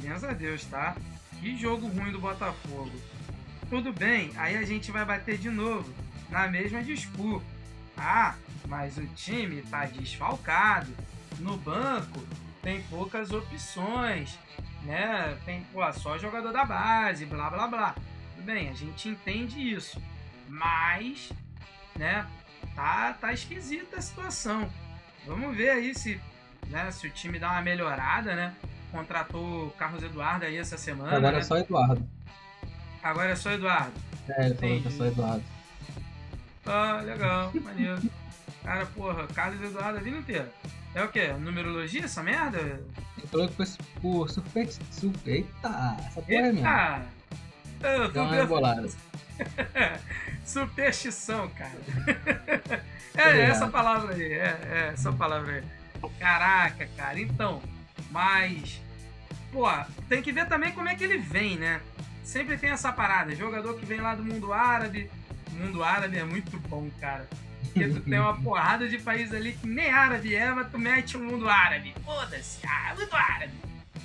[0.00, 0.96] graças a Deus, tá?
[1.40, 2.92] Que jogo ruim do Botafogo.
[3.68, 5.92] Tudo bem, aí a gente vai bater de novo
[6.30, 7.44] na mesma disputa.
[7.96, 8.34] Ah,
[8.66, 10.92] mas o time tá desfalcado.
[11.38, 12.24] No banco
[12.62, 14.38] tem poucas opções,
[14.82, 15.38] né?
[15.44, 17.94] Tem pô, só jogador da base, blá blá blá.
[18.34, 20.02] Tudo bem, a gente entende isso.
[20.48, 21.30] Mas,
[21.96, 22.26] né,
[22.74, 24.72] tá, tá esquisita a situação.
[25.26, 26.20] Vamos ver aí se
[26.68, 26.90] né?
[26.90, 28.54] Se o time dá uma melhorada, né?
[28.90, 31.16] Contratou o Carlos Eduardo aí essa semana.
[31.16, 31.38] Agora né?
[31.38, 32.08] é só Eduardo.
[33.02, 33.92] Agora é só Eduardo.
[34.28, 35.44] É, ele falou que é só Eduardo.
[36.66, 38.02] Ah, legal, maneiro.
[38.62, 40.52] Cara, porra, Carlos Eduardo a vida inteira.
[40.94, 41.28] É o quê?
[41.32, 42.58] Numerologia essa merda?
[42.58, 43.66] Ele falou que foi
[44.00, 44.68] por super...
[44.90, 45.30] super...
[45.30, 47.02] Eita, essa porra é minha.
[47.80, 48.20] Eu tô.
[50.44, 51.70] Superstição, cara.
[53.14, 53.50] é, Obrigado.
[53.50, 56.10] essa palavra aí, é, é essa palavra aí.
[56.18, 57.60] Caraca, cara, então,
[58.10, 58.80] mas,
[59.52, 59.66] pô,
[60.08, 61.80] tem que ver também como é que ele vem, né?
[62.24, 65.10] Sempre tem essa parada, jogador que vem lá do mundo árabe,
[65.50, 67.26] o mundo árabe é muito bom, cara.
[67.64, 71.16] Porque tu tem uma porrada de país ali que nem árabe é, mas tu mete
[71.16, 71.94] o mundo árabe.
[72.04, 73.52] Foda-se, ah, mundo árabe.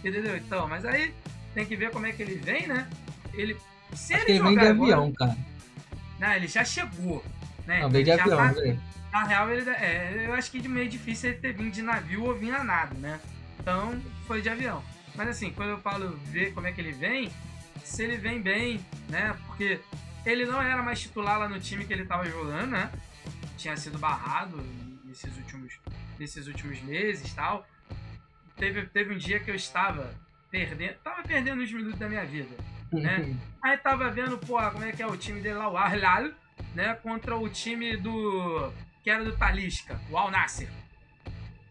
[0.03, 0.35] Entendeu?
[0.37, 1.13] Então, mas aí
[1.53, 2.87] tem que ver como é que ele vem, né?
[3.33, 3.57] Ele.
[3.93, 5.37] Se Acho ele ele vem de jogar agora- avião, cara.
[6.19, 7.23] não, ele já chegou.
[7.65, 7.75] Né?
[7.79, 8.75] Não, Então, vem de avião, tá-.
[9.11, 12.23] Na real, ele, é, eu acho que de meio difícil ele ter vindo de navio
[12.25, 13.19] ou vir a nada, né?
[13.59, 14.83] Então, foi de avião.
[15.15, 17.31] Mas assim, quando eu falo ver como é que ele vem,
[17.83, 19.35] se ele vem bem, né?
[19.45, 19.79] Porque
[20.25, 22.91] ele não era mais titular lá no time que ele tava jogando, né?
[23.57, 24.57] Tinha sido barrado
[25.05, 25.79] nesses últimos,
[26.19, 27.67] nesses últimos meses e tal.
[28.57, 30.13] Teve, teve um dia que eu estava
[30.49, 32.55] perdendo, tava perdendo os minutos da minha vida.
[32.91, 33.37] né?
[33.63, 36.31] Aí tava vendo, pô, como é que é o time dele lá, o Al Hilal,
[36.75, 36.93] né?
[36.95, 38.71] Contra o time do.
[39.03, 40.69] que era do Talisca, o Al Nasser.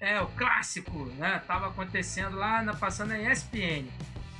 [0.02, 1.40] É, o clássico, né?
[1.46, 3.86] Tava acontecendo lá, na, passando na ESPN.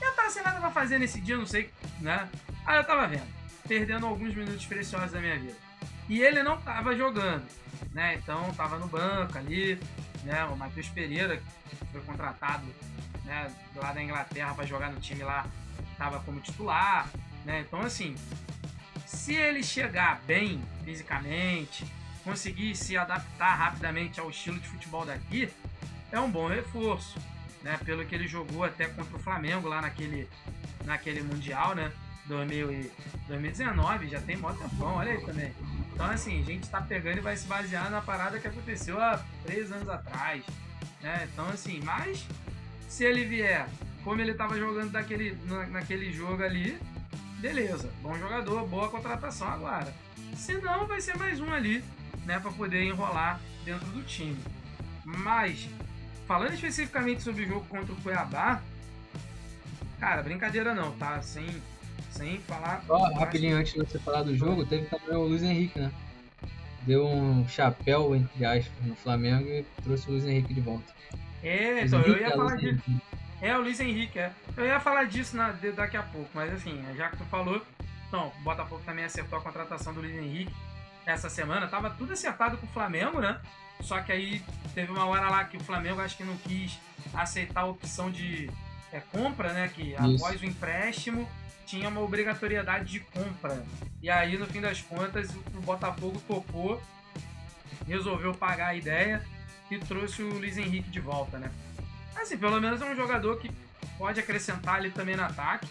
[0.01, 2.29] Eu tava sem nada pra fazer nesse dia, não sei, né?
[2.67, 3.33] Aí eu tava vendo,
[3.69, 5.57] perdendo alguns minutos preciosos da minha vida.
[6.09, 7.47] E ele não tava jogando,
[7.93, 8.17] né?
[8.17, 9.79] Então tava no banco ali,
[10.25, 10.45] né?
[10.47, 12.67] O Matheus Pereira, que foi contratado,
[13.25, 13.49] né?
[13.77, 15.47] Lá da Inglaterra pra jogar no time lá,
[15.97, 17.09] tava como titular,
[17.45, 17.61] né?
[17.61, 18.17] Então assim,
[19.07, 21.87] se ele chegar bem fisicamente,
[22.25, 25.49] conseguir se adaptar rapidamente ao estilo de futebol daqui,
[26.11, 27.19] é um bom reforço,
[27.63, 27.79] né?
[27.85, 30.29] Pelo que ele jogou até contra o Flamengo lá naquele,
[30.85, 31.91] naquele mundial, né?
[32.27, 32.91] 2000 e
[33.29, 35.53] 2019, já tem mó tempão, olha aí também.
[35.93, 39.23] Então assim, a gente tá pegando e vai se basear na parada que aconteceu há
[39.45, 40.43] três anos atrás,
[41.01, 41.29] né?
[41.33, 42.27] Então assim, mas
[42.89, 43.67] se ele vier
[44.05, 46.79] como ele tava jogando daquele, na- naquele jogo ali,
[47.39, 49.93] beleza, bom jogador, boa contratação agora.
[50.37, 51.85] Se não, vai ser mais um ali,
[52.27, 54.39] né, para poder enrolar dentro do time.
[55.05, 55.69] Mas,
[56.27, 58.63] falando especificamente sobre o jogo contra o Cuiabá,
[59.99, 61.21] cara, brincadeira não, tá?
[61.23, 61.47] Sem,
[62.11, 62.83] sem falar.
[62.87, 65.93] Só eu rapidinho antes de você falar do jogo, teve também o Luiz Henrique, né?
[66.83, 70.93] Deu um chapéu, entre aspas, no Flamengo e trouxe o Luiz Henrique de volta.
[71.43, 72.83] É, então, eu ia é, falar disso.
[73.41, 74.33] É, o Luiz Henrique, é.
[74.57, 77.61] Eu ia falar disso na- de- daqui a pouco, mas assim, já que tu falou,
[78.09, 80.53] então, o Botafogo também acertou a contratação do Luiz Henrique
[81.07, 81.67] essa semana.
[81.69, 83.41] Tava tudo acertado com o Flamengo, né?
[83.81, 84.43] Só que aí
[84.75, 86.79] teve uma hora lá que o Flamengo acho que não quis
[87.13, 88.51] aceitar a opção de
[88.93, 89.69] é, compra, né?
[89.69, 90.25] Que Isso.
[90.25, 91.29] após o empréstimo
[91.67, 93.65] tinha uma obrigatoriedade de compra.
[94.03, 96.83] E aí, no fim das contas, o Botafogo topou,
[97.87, 99.25] resolveu pagar a ideia
[99.71, 101.51] e trouxe o Luiz Henrique de volta, né?
[102.15, 103.51] Assim, pelo menos é um jogador que
[103.97, 105.69] pode acrescentar ali também no ataque.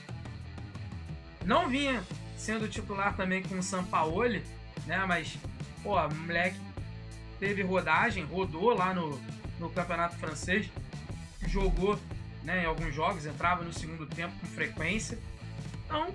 [1.46, 2.04] Não vinha
[2.36, 4.44] sendo titular também com o Sampaoli,
[4.86, 5.04] né?
[5.08, 5.38] Mas,
[5.84, 6.60] pô, o moleque
[7.40, 9.20] teve rodagem, rodou lá no,
[9.60, 10.70] no campeonato francês,
[11.48, 12.00] jogou
[12.44, 15.18] né, em alguns jogos, entrava no segundo tempo com frequência.
[15.86, 16.14] Então,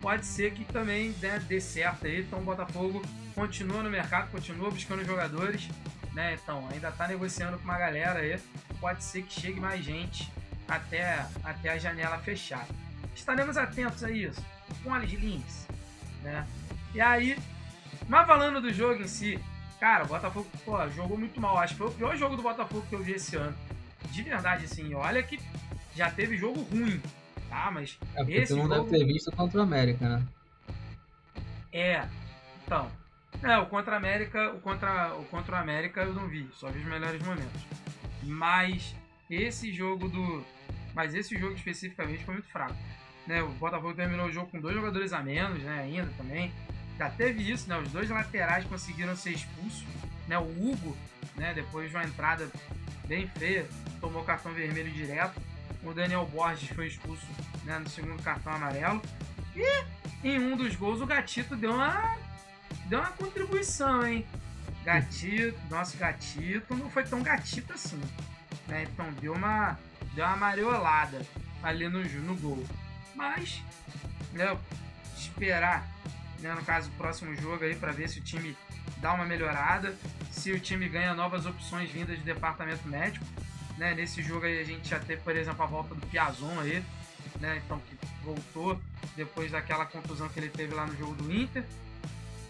[0.00, 2.20] pode ser que também né, dê certo aí.
[2.20, 3.02] Então, o Botafogo
[3.34, 5.68] continua no mercado, continua buscando jogadores,
[6.12, 6.38] né?
[6.42, 8.38] Então, ainda tá negociando com uma galera aí.
[8.80, 10.30] Pode ser que chegue mais gente
[10.66, 12.66] até, até a janela fechar.
[13.14, 14.44] Estaremos atentos a isso,
[14.82, 15.66] com olhos de links,
[16.22, 16.46] né?
[16.94, 17.36] E aí,
[18.06, 19.38] mas falando do jogo em si,
[19.80, 21.58] cara, o Botafogo pô, jogou muito mal.
[21.58, 23.56] Acho que foi o pior jogo do Botafogo que eu vi esse ano.
[24.10, 25.38] De verdade, assim, olha que
[25.96, 27.00] já teve jogo ruim,
[27.48, 27.70] tá?
[27.70, 30.22] Mas É Esse não jogo- deve ter visto contra o América, né?
[31.72, 32.06] É,
[32.64, 32.90] então.
[33.42, 36.86] É, o contra América, o contra o contra América eu não vi, só vi os
[36.86, 37.62] melhores momentos.
[38.22, 38.94] Mas
[39.30, 40.44] esse jogo do
[40.94, 42.74] Mas esse jogo especificamente foi muito fraco.
[43.26, 46.50] Né, o Botafogo terminou o jogo com dois jogadores a menos, né, ainda também.
[46.98, 47.78] Já teve isso, né?
[47.78, 49.84] Os dois laterais conseguiram ser expulsos.
[50.26, 50.94] Né, o Hugo,
[51.36, 52.50] né, depois de uma entrada
[53.06, 53.66] bem feia,
[54.00, 55.40] tomou cartão vermelho direto.
[55.82, 57.24] O Daniel Borges foi expulso
[57.64, 59.00] né, no segundo cartão amarelo.
[59.56, 59.84] E
[60.22, 62.16] em um dos gols o Gatito deu uma,
[62.86, 64.26] deu uma contribuição, hein?
[64.84, 68.00] Gatito, nosso Gatito não foi tão gatito assim.
[68.66, 68.84] Né?
[68.84, 69.78] Então deu uma,
[70.14, 71.22] deu uma mariolada
[71.62, 72.64] ali no, no gol.
[73.14, 73.62] Mas,
[74.32, 74.56] né,
[75.16, 75.86] esperar,
[76.40, 78.56] né, no caso, o próximo jogo aí para ver se o time
[78.98, 79.94] dá uma melhorada,
[80.30, 83.24] se o time ganha novas opções vindas do departamento médico.
[83.76, 83.94] Né?
[83.94, 86.84] Nesse jogo aí a gente já teve, por exemplo, a volta do Piazon aí,
[87.40, 87.62] né?
[87.64, 88.80] Então que voltou
[89.16, 91.64] depois daquela contusão que ele teve lá no jogo do Inter.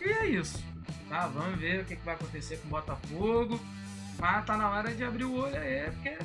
[0.00, 0.62] E é isso.
[1.08, 3.60] Tá, vamos ver o que, que vai acontecer com o Botafogo.
[4.18, 6.18] Mas tá na hora de abrir o olho aí, porque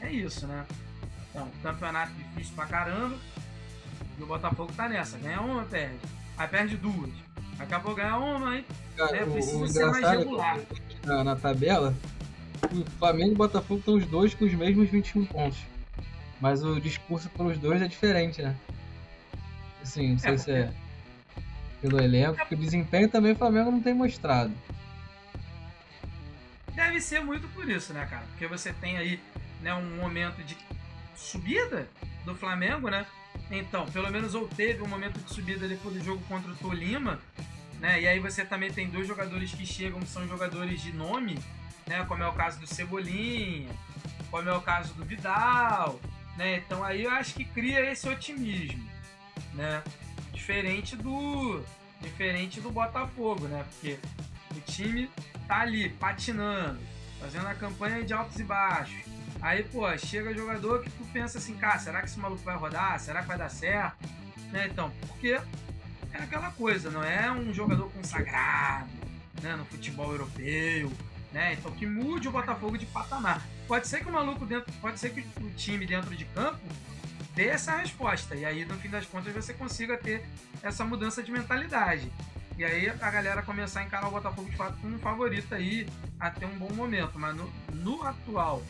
[0.00, 0.64] é isso, né?
[1.30, 3.18] Então, campeonato difícil pra caramba.
[4.18, 5.18] E o Botafogo tá nessa.
[5.18, 5.98] Ganha uma, perde.
[6.36, 7.10] Aí perde duas.
[7.56, 8.66] Daqui a pouco ganha uma, aí
[8.96, 10.58] Cara, né, o, precisa o ser mais é regular.
[10.60, 11.94] que na, na tabela,
[12.72, 15.58] o Flamengo e o Botafogo estão os dois com os mesmos 21 pontos.
[16.40, 18.56] Mas o discurso pelos dois é diferente, né?
[19.82, 20.72] Assim, não sei É, se é
[21.80, 24.52] pelo elenco, porque o desempenho também o Flamengo não tem mostrado.
[26.74, 28.24] Deve ser muito por isso, né, cara?
[28.30, 29.20] Porque você tem aí
[29.60, 30.56] né, um momento de
[31.14, 31.86] subida
[32.24, 33.06] do Flamengo, né?
[33.50, 37.20] Então, pelo menos ou teve um momento de subida depois do jogo contra o Tolima,
[37.80, 38.00] né?
[38.00, 41.38] E aí você também tem dois jogadores que chegam, que são jogadores de nome,
[41.86, 42.04] né?
[42.06, 43.68] Como é o caso do Cebolinha,
[44.30, 46.00] como é o caso do Vidal,
[46.36, 46.56] né?
[46.56, 48.88] Então aí eu acho que cria esse otimismo,
[49.52, 49.82] né?
[50.32, 51.62] Diferente do
[52.00, 53.64] diferente do Botafogo, né?
[53.70, 53.98] Porque
[54.54, 55.10] o time
[55.46, 56.80] tá ali patinando,
[57.20, 59.13] fazendo a campanha de altos e baixos.
[59.44, 62.98] Aí, pô, chega jogador que tu pensa assim, cara, será que esse maluco vai rodar?
[62.98, 64.08] Será que vai dar certo?
[64.50, 64.68] Né?
[64.68, 65.38] Então, porque
[66.10, 68.88] é aquela coisa, não é um jogador consagrado,
[69.42, 70.90] né, no futebol europeu,
[71.30, 71.52] né?
[71.52, 73.46] Então que mude o Botafogo de patamar.
[73.68, 76.60] Pode ser que o maluco dentro, pode ser que o time dentro de campo
[77.34, 80.24] dê essa resposta e aí no fim das contas você consiga ter
[80.62, 82.10] essa mudança de mentalidade.
[82.56, 85.86] E aí a galera começar a encarar o Botafogo de fato como um favorito aí
[86.18, 88.62] a ter um bom momento, mas no, no atual,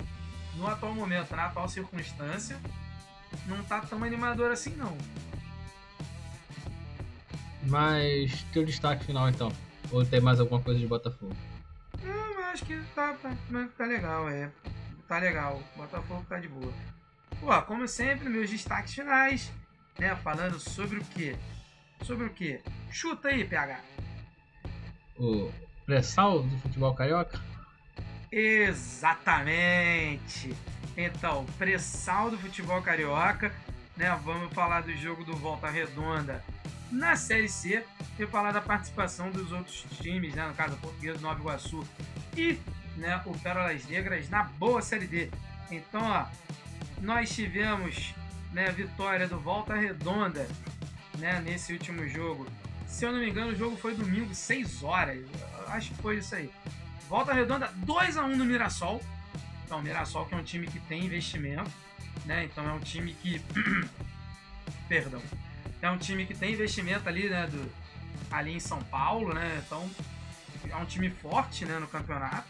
[0.57, 2.59] no atual momento, na atual circunstância,
[3.47, 4.97] não tá tão animador assim não.
[7.63, 9.51] Mas teu destaque final então.
[9.91, 11.35] Ou tem mais alguma coisa de Botafogo?
[12.03, 13.35] Não, eu acho que tá, tá,
[13.77, 14.51] tá legal, é.
[15.09, 15.63] Tá legal.
[15.77, 16.73] Botafogo tá de boa.
[17.41, 19.53] Pô, como sempre, meus destaques finais,
[19.99, 20.15] né?
[20.17, 21.37] Falando sobre o quê?
[22.03, 22.63] Sobre o quê?
[22.91, 23.81] Chuta aí, PH.
[25.19, 25.51] O
[25.87, 27.41] pré-sal do futebol carioca?
[28.37, 30.27] Exatamente!
[30.97, 33.55] Então, pressal do futebol carioca,
[33.97, 34.11] né?
[34.25, 36.43] Vamos falar do jogo do Volta Redonda
[36.91, 37.85] na Série C
[38.19, 40.49] e falar da participação dos outros times, né?
[40.49, 41.87] No caso, do Nova Iguaçu
[42.37, 42.59] e
[42.97, 45.31] né, o Pérolas Negras na boa Série D.
[45.71, 46.27] Então, ó,
[47.01, 48.17] nós tivemos
[48.53, 50.49] né, a vitória do Volta Redonda
[51.21, 52.49] né, nesse último jogo.
[52.89, 55.25] Se eu não me engano, o jogo foi domingo, 6 horas.
[55.69, 56.51] Acho que foi isso aí.
[57.15, 59.01] Volta Redonda 2 a 1 no Mirassol.
[59.65, 61.71] Então, o Mirassol que é um time que tem investimento,
[62.25, 62.43] né?
[62.43, 63.41] Então é um time que
[64.89, 65.23] perdão.
[65.81, 67.71] É um time que tem investimento ali, né, do
[68.33, 69.63] ali em São Paulo, né?
[69.65, 69.89] Então
[70.69, 72.49] é um time forte, né, no campeonato.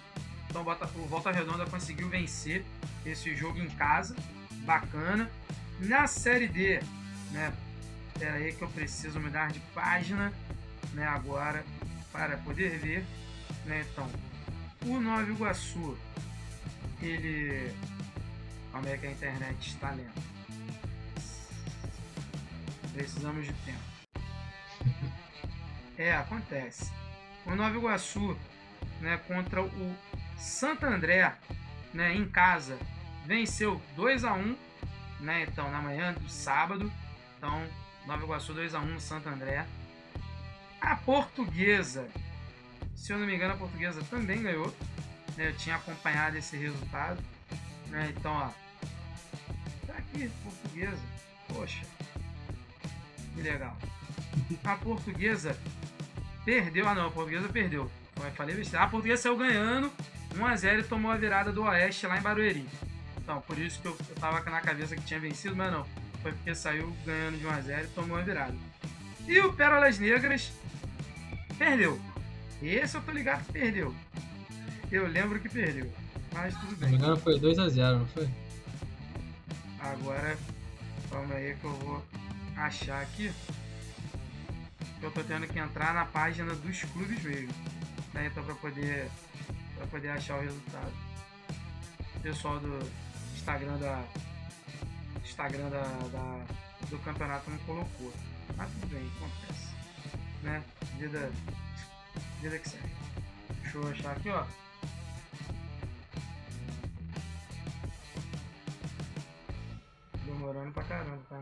[0.48, 2.64] Então o Volta Redonda conseguiu vencer
[3.04, 4.16] esse jogo em casa,
[4.64, 5.30] bacana.
[5.78, 6.80] Na Série D,
[7.32, 7.52] né?
[8.18, 10.32] Pera aí que eu preciso mudar de página,
[10.94, 11.62] né, agora
[12.10, 13.04] para poder ver,
[13.66, 13.84] né?
[13.92, 14.08] Então,
[14.84, 15.96] o Nova Iguaçu,
[17.00, 17.74] ele
[18.74, 20.20] como é que a internet está lenta?
[22.92, 23.94] Precisamos de tempo.
[25.96, 26.92] É, acontece.
[27.46, 28.36] O Nova Iguaçu,
[29.00, 29.96] né, contra o
[30.36, 31.32] Santo André,
[31.92, 32.76] né, em casa,
[33.24, 34.56] venceu 2 a 1,
[35.20, 36.92] né, então na manhã do sábado.
[37.38, 37.64] Então,
[38.06, 39.64] Nova Iguaçu 2 a 1 no Santo André.
[40.80, 42.08] A Portuguesa,
[42.96, 44.74] se eu não me engano, a Portuguesa também ganhou.
[45.36, 47.22] né, eu tinha acompanhado esse resultado,
[47.88, 48.12] né?
[48.16, 48.48] Então, ó,
[49.86, 51.02] tá aqui Portuguesa.
[51.48, 51.84] Poxa.
[53.34, 53.76] Que legal.
[54.64, 55.56] A Portuguesa
[56.44, 56.88] perdeu.
[56.88, 57.90] Ah, não, a Portuguesa perdeu.
[58.16, 58.62] Eu falei.
[58.74, 59.90] A Portuguesa saiu ganhando
[60.34, 62.66] 1x0 e tomou a virada do Oeste lá em Barueri.
[63.18, 65.84] Então, por isso que eu, eu tava na cabeça que tinha vencido, mas não.
[66.22, 68.54] Foi porque saiu ganhando de 1x0 e tomou a virada.
[69.26, 70.52] E o Pérolas Negras
[71.58, 72.00] perdeu.
[72.68, 73.94] Esse eu tô ligado que perdeu.
[74.90, 75.90] Eu lembro que perdeu.
[76.32, 76.94] Mas tudo bem.
[76.94, 78.28] engano foi 2x0, não foi?
[79.78, 80.36] Agora,
[81.10, 82.04] calma aí que eu vou
[82.56, 83.32] achar aqui.
[85.02, 87.52] Eu tô tendo que entrar na página dos clubes mesmo.
[88.14, 88.26] Né?
[88.26, 89.08] Então pra poder,
[89.76, 90.92] pra poder achar o resultado.
[92.16, 92.78] O pessoal do
[93.34, 94.02] Instagram da.
[95.22, 96.44] Instagram da, da-
[96.88, 98.12] do campeonato não colocou.
[98.56, 99.68] Mas tudo bem, acontece.
[100.42, 100.62] Né?
[100.98, 101.30] Vida.
[102.44, 102.90] Vida que segue.
[103.62, 104.44] Deixa eu achar aqui, ó.
[110.26, 111.40] Demorando pra caramba, tá?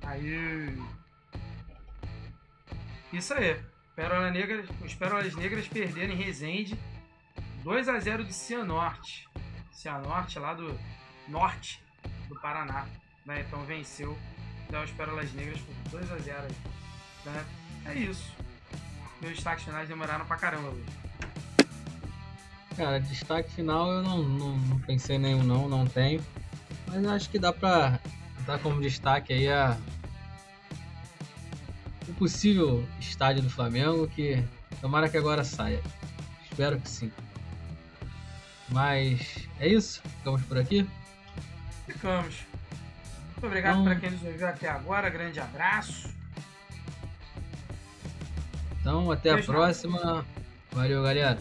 [0.08, 0.82] Aí.
[3.12, 3.62] Isso aí.
[3.94, 6.78] Pérola Negra, os Pérolas Negras perderam em Resende
[7.62, 9.28] 2 a 0 do Cianorte.
[9.70, 10.80] Cianorte lá do
[11.28, 11.84] norte
[12.30, 12.88] do Paraná.
[13.26, 13.42] Né?
[13.42, 14.18] Então venceu
[14.70, 16.56] né, os Pérolas Negras por 2 a 0 aí,
[17.26, 17.61] né?
[17.86, 18.32] É isso.
[19.20, 20.68] Meus destaques finais demoraram pra caramba.
[20.70, 20.86] Luiz.
[22.76, 26.24] Cara, destaque final eu não, não, não pensei em nenhum não, não tenho.
[26.86, 28.00] Mas acho que dá pra
[28.46, 29.76] dar como destaque aí a
[32.08, 34.42] o possível estádio do Flamengo, que
[34.80, 35.80] tomara que agora saia.
[36.50, 37.12] Espero que sim.
[38.68, 40.88] Mas é isso, ficamos por aqui.
[41.86, 42.34] Ficamos.
[43.32, 45.08] Muito obrigado Então- para quem nos ouviu até agora.
[45.10, 46.08] Grande abraço.
[48.82, 50.26] Então até a próxima.
[50.72, 51.38] Valeu, galera.